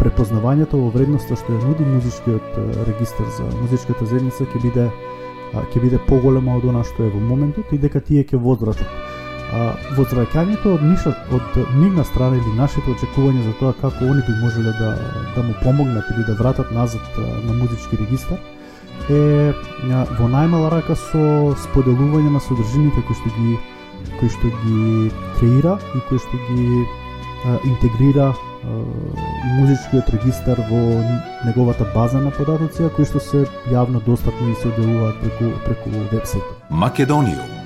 препознавањето 0.03 0.79
во 0.81 0.91
вредноста 0.91 1.37
што 1.39 1.55
ја 1.55 1.63
нуди 1.63 1.87
музичкиот 1.87 2.57
регистар 2.89 3.27
за 3.37 3.47
музичката 3.61 4.05
заедница 4.05 4.45
ќе 4.51 4.61
биде 4.63 4.87
ќе 5.53 5.81
биде 5.83 5.99
поголема 6.07 6.57
од 6.57 6.65
она 6.69 6.83
што 6.83 7.05
е 7.07 7.11
во 7.13 7.21
моментот 7.23 7.71
и 7.71 7.79
дека 7.79 8.01
тие 8.01 8.23
ќе 8.27 8.41
возвратат. 8.41 8.89
Возвраќањето 9.97 10.73
од 10.75 10.83
ниша 10.83 11.13
од 11.37 11.59
нивна 11.77 12.03
страна 12.09 12.39
или 12.39 12.55
нашите 12.57 12.95
очекувања 12.95 13.43
за 13.45 13.53
тоа 13.59 13.73
како 13.81 14.09
они 14.09 14.23
би 14.27 14.37
можеле 14.41 14.73
да 14.79 14.95
да 15.35 15.43
му 15.43 15.53
помогнат 15.63 16.09
или 16.15 16.25
да 16.27 16.37
вратат 16.39 16.71
назад 16.71 17.21
на 17.47 17.53
музички 17.53 17.99
регистар 18.01 18.41
е 19.09 19.53
во 20.17 20.31
најмала 20.31 20.71
рака 20.73 20.95
со 20.95 21.53
споделување 21.67 22.33
на 22.33 22.41
содржините 22.41 23.05
кои 23.07 23.19
што 23.19 23.29
ги 23.37 23.59
кои 24.19 24.29
што 24.29 24.49
ги 24.63 25.11
креира 25.37 25.77
и 25.95 26.01
кои 26.09 26.17
што 26.17 26.41
ги 26.49 26.87
интегрира 27.69 28.33
музичкиот 28.63 30.09
регистар 30.09 30.59
во 30.69 30.81
неговата 31.45 31.85
база 31.95 32.21
на 32.21 32.31
податоци, 32.31 32.89
кои 32.95 33.05
што 33.05 33.19
се 33.19 33.45
јавно 33.71 34.03
достапни 34.05 34.51
и 34.51 34.55
се 34.61 34.67
оделуваат 34.71 35.19
преку, 35.21 35.51
преку 35.65 35.89
вебсайт. 36.11 36.43
Македониум 36.69 37.62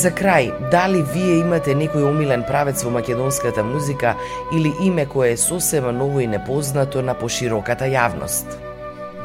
За 0.00 0.08
крај, 0.08 0.46
дали 0.72 1.02
вие 1.12 1.42
имате 1.42 1.74
некој 1.76 2.06
омилен 2.08 2.40
правец 2.48 2.80
во 2.86 2.90
македонската 2.94 3.60
музика 3.60 4.14
или 4.48 4.70
име 4.80 5.04
кое 5.04 5.32
е 5.32 5.36
сосема 5.36 5.92
ново 5.92 6.22
и 6.24 6.26
непознато 6.26 7.02
на 7.02 7.12
пошироката 7.14 7.84
јавност? 7.84 8.56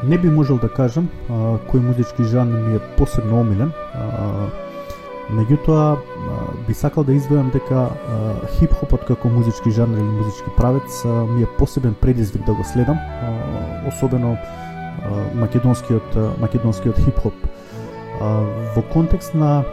Не 0.04 0.18
би 0.18 0.28
можел 0.28 0.58
да 0.60 0.68
кажам 0.68 1.08
а, 1.30 1.56
кој 1.70 1.80
музички 1.80 2.28
жанр 2.28 2.60
ми 2.66 2.76
е 2.76 2.82
посебно 2.98 3.40
омилен. 3.40 3.72
А, 3.94 4.50
меѓутоа, 5.32 5.96
би 6.68 6.76
сакал 6.76 7.08
да 7.08 7.16
издвојам 7.16 7.48
дека 7.56 7.88
хип-хопот 8.58 9.08
како 9.08 9.32
музички 9.32 9.72
жанр 9.72 9.96
или 9.96 10.12
музички 10.20 10.52
правец 10.58 11.00
а, 11.06 11.24
ми 11.24 11.42
е 11.42 11.52
посебен 11.56 11.94
предизвик 11.94 12.44
да 12.44 12.52
го 12.52 12.64
следам, 12.64 13.00
а, 13.00 13.88
особено 13.88 14.36
а, 14.36 15.24
македонскиот 15.40 16.20
македонскиот 16.36 17.00
хип-хоп. 17.06 17.48
Во 18.20 18.82
контекст 18.92 19.34
на 19.34 19.64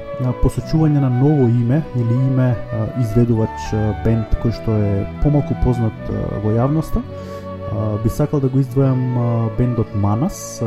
посочување 0.43 1.01
на 1.01 1.09
ново 1.09 1.47
име 1.49 1.81
или 1.95 2.13
име 2.13 2.53
изведувач 3.01 3.73
бенд 4.05 4.35
кој 4.43 4.53
што 4.53 4.75
е 4.77 4.91
помалку 5.23 5.55
познат 5.63 6.11
во 6.43 6.53
јавноста, 6.53 7.01
би 8.03 8.09
сакал 8.09 8.39
да 8.39 8.49
го 8.49 8.61
издвојам 8.61 9.01
бендот 9.57 9.89
Манас, 9.95 10.61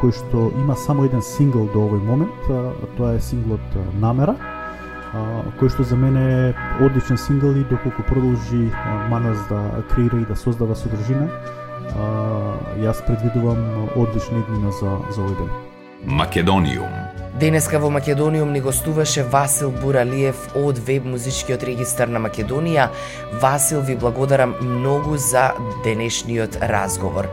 кој 0.00 0.14
што 0.16 0.48
има 0.62 0.76
само 0.76 1.04
еден 1.04 1.22
сингл 1.22 1.68
до 1.74 1.84
овој 1.88 2.02
момент, 2.06 2.48
тоа 2.96 3.16
е 3.16 3.20
синглот 3.20 3.78
Намера, 4.00 4.36
кој 5.60 5.72
што 5.74 5.84
за 5.84 5.96
мене 5.96 6.24
е 6.24 6.54
одличен 6.80 7.18
сингл 7.18 7.52
и 7.52 7.68
доколку 7.68 8.02
продолжи 8.08 8.70
Манас 9.10 9.38
да 9.48 9.84
креира 9.92 10.20
и 10.20 10.28
да 10.28 10.36
создава 10.36 10.76
содржина, 10.76 11.28
јас 12.80 13.04
предвидувам 13.06 13.88
одлична 13.96 14.44
иднина 14.44 14.72
за, 14.80 15.00
за 15.12 15.24
овој 15.24 15.40
бенд. 15.42 15.67
Македониум 16.04 16.90
Денеска 17.40 17.78
во 17.78 17.90
Македониум 17.90 18.52
ни 18.52 18.60
гостуваше 18.60 19.24
Васил 19.24 19.70
Буралиев 19.70 20.54
од 20.54 20.78
веб 20.78 21.04
музичкиот 21.04 21.62
регистар 21.62 22.08
на 22.08 22.18
Македонија. 22.22 22.88
Васил 23.42 23.80
ви 23.80 23.96
благодарам 23.96 24.54
многу 24.60 25.16
за 25.16 25.52
денешниот 25.84 26.58
разговор. 26.62 27.26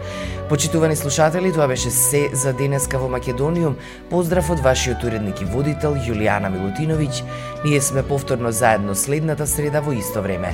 Почитувани 0.50 0.96
слушатели, 0.96 1.54
тоа 1.54 1.68
беше 1.68 1.90
се 1.90 2.30
за 2.34 2.54
денеска 2.54 2.98
во 2.98 3.10
Македониум. 3.10 3.78
Поздрав 4.10 4.50
од 4.50 4.60
вашиот 4.60 5.04
уредник 5.04 5.42
и 5.42 5.46
водител 5.46 5.94
Јулијана 5.94 6.50
Милутиновиќ. 6.50 7.24
Ние 7.66 7.82
сме 7.82 8.04
повторно 8.04 8.52
заедно 8.52 8.96
следната 8.96 9.48
среда 9.48 9.82
во 9.82 9.94
исто 9.94 10.22
време. 10.22 10.54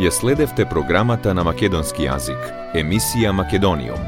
Ја 0.00 0.10
следевте 0.10 0.64
програмата 0.64 1.34
на 1.34 1.44
македонски 1.44 2.08
јазик, 2.08 2.40
емисија 2.74 3.32
Македониум. 3.32 4.00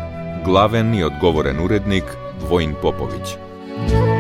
Главен 0.45 0.95
и 0.95 1.05
одговорен 1.05 1.61
уредник 1.61 2.22
Двоин 2.42 2.76
Поповиќ. 2.82 4.11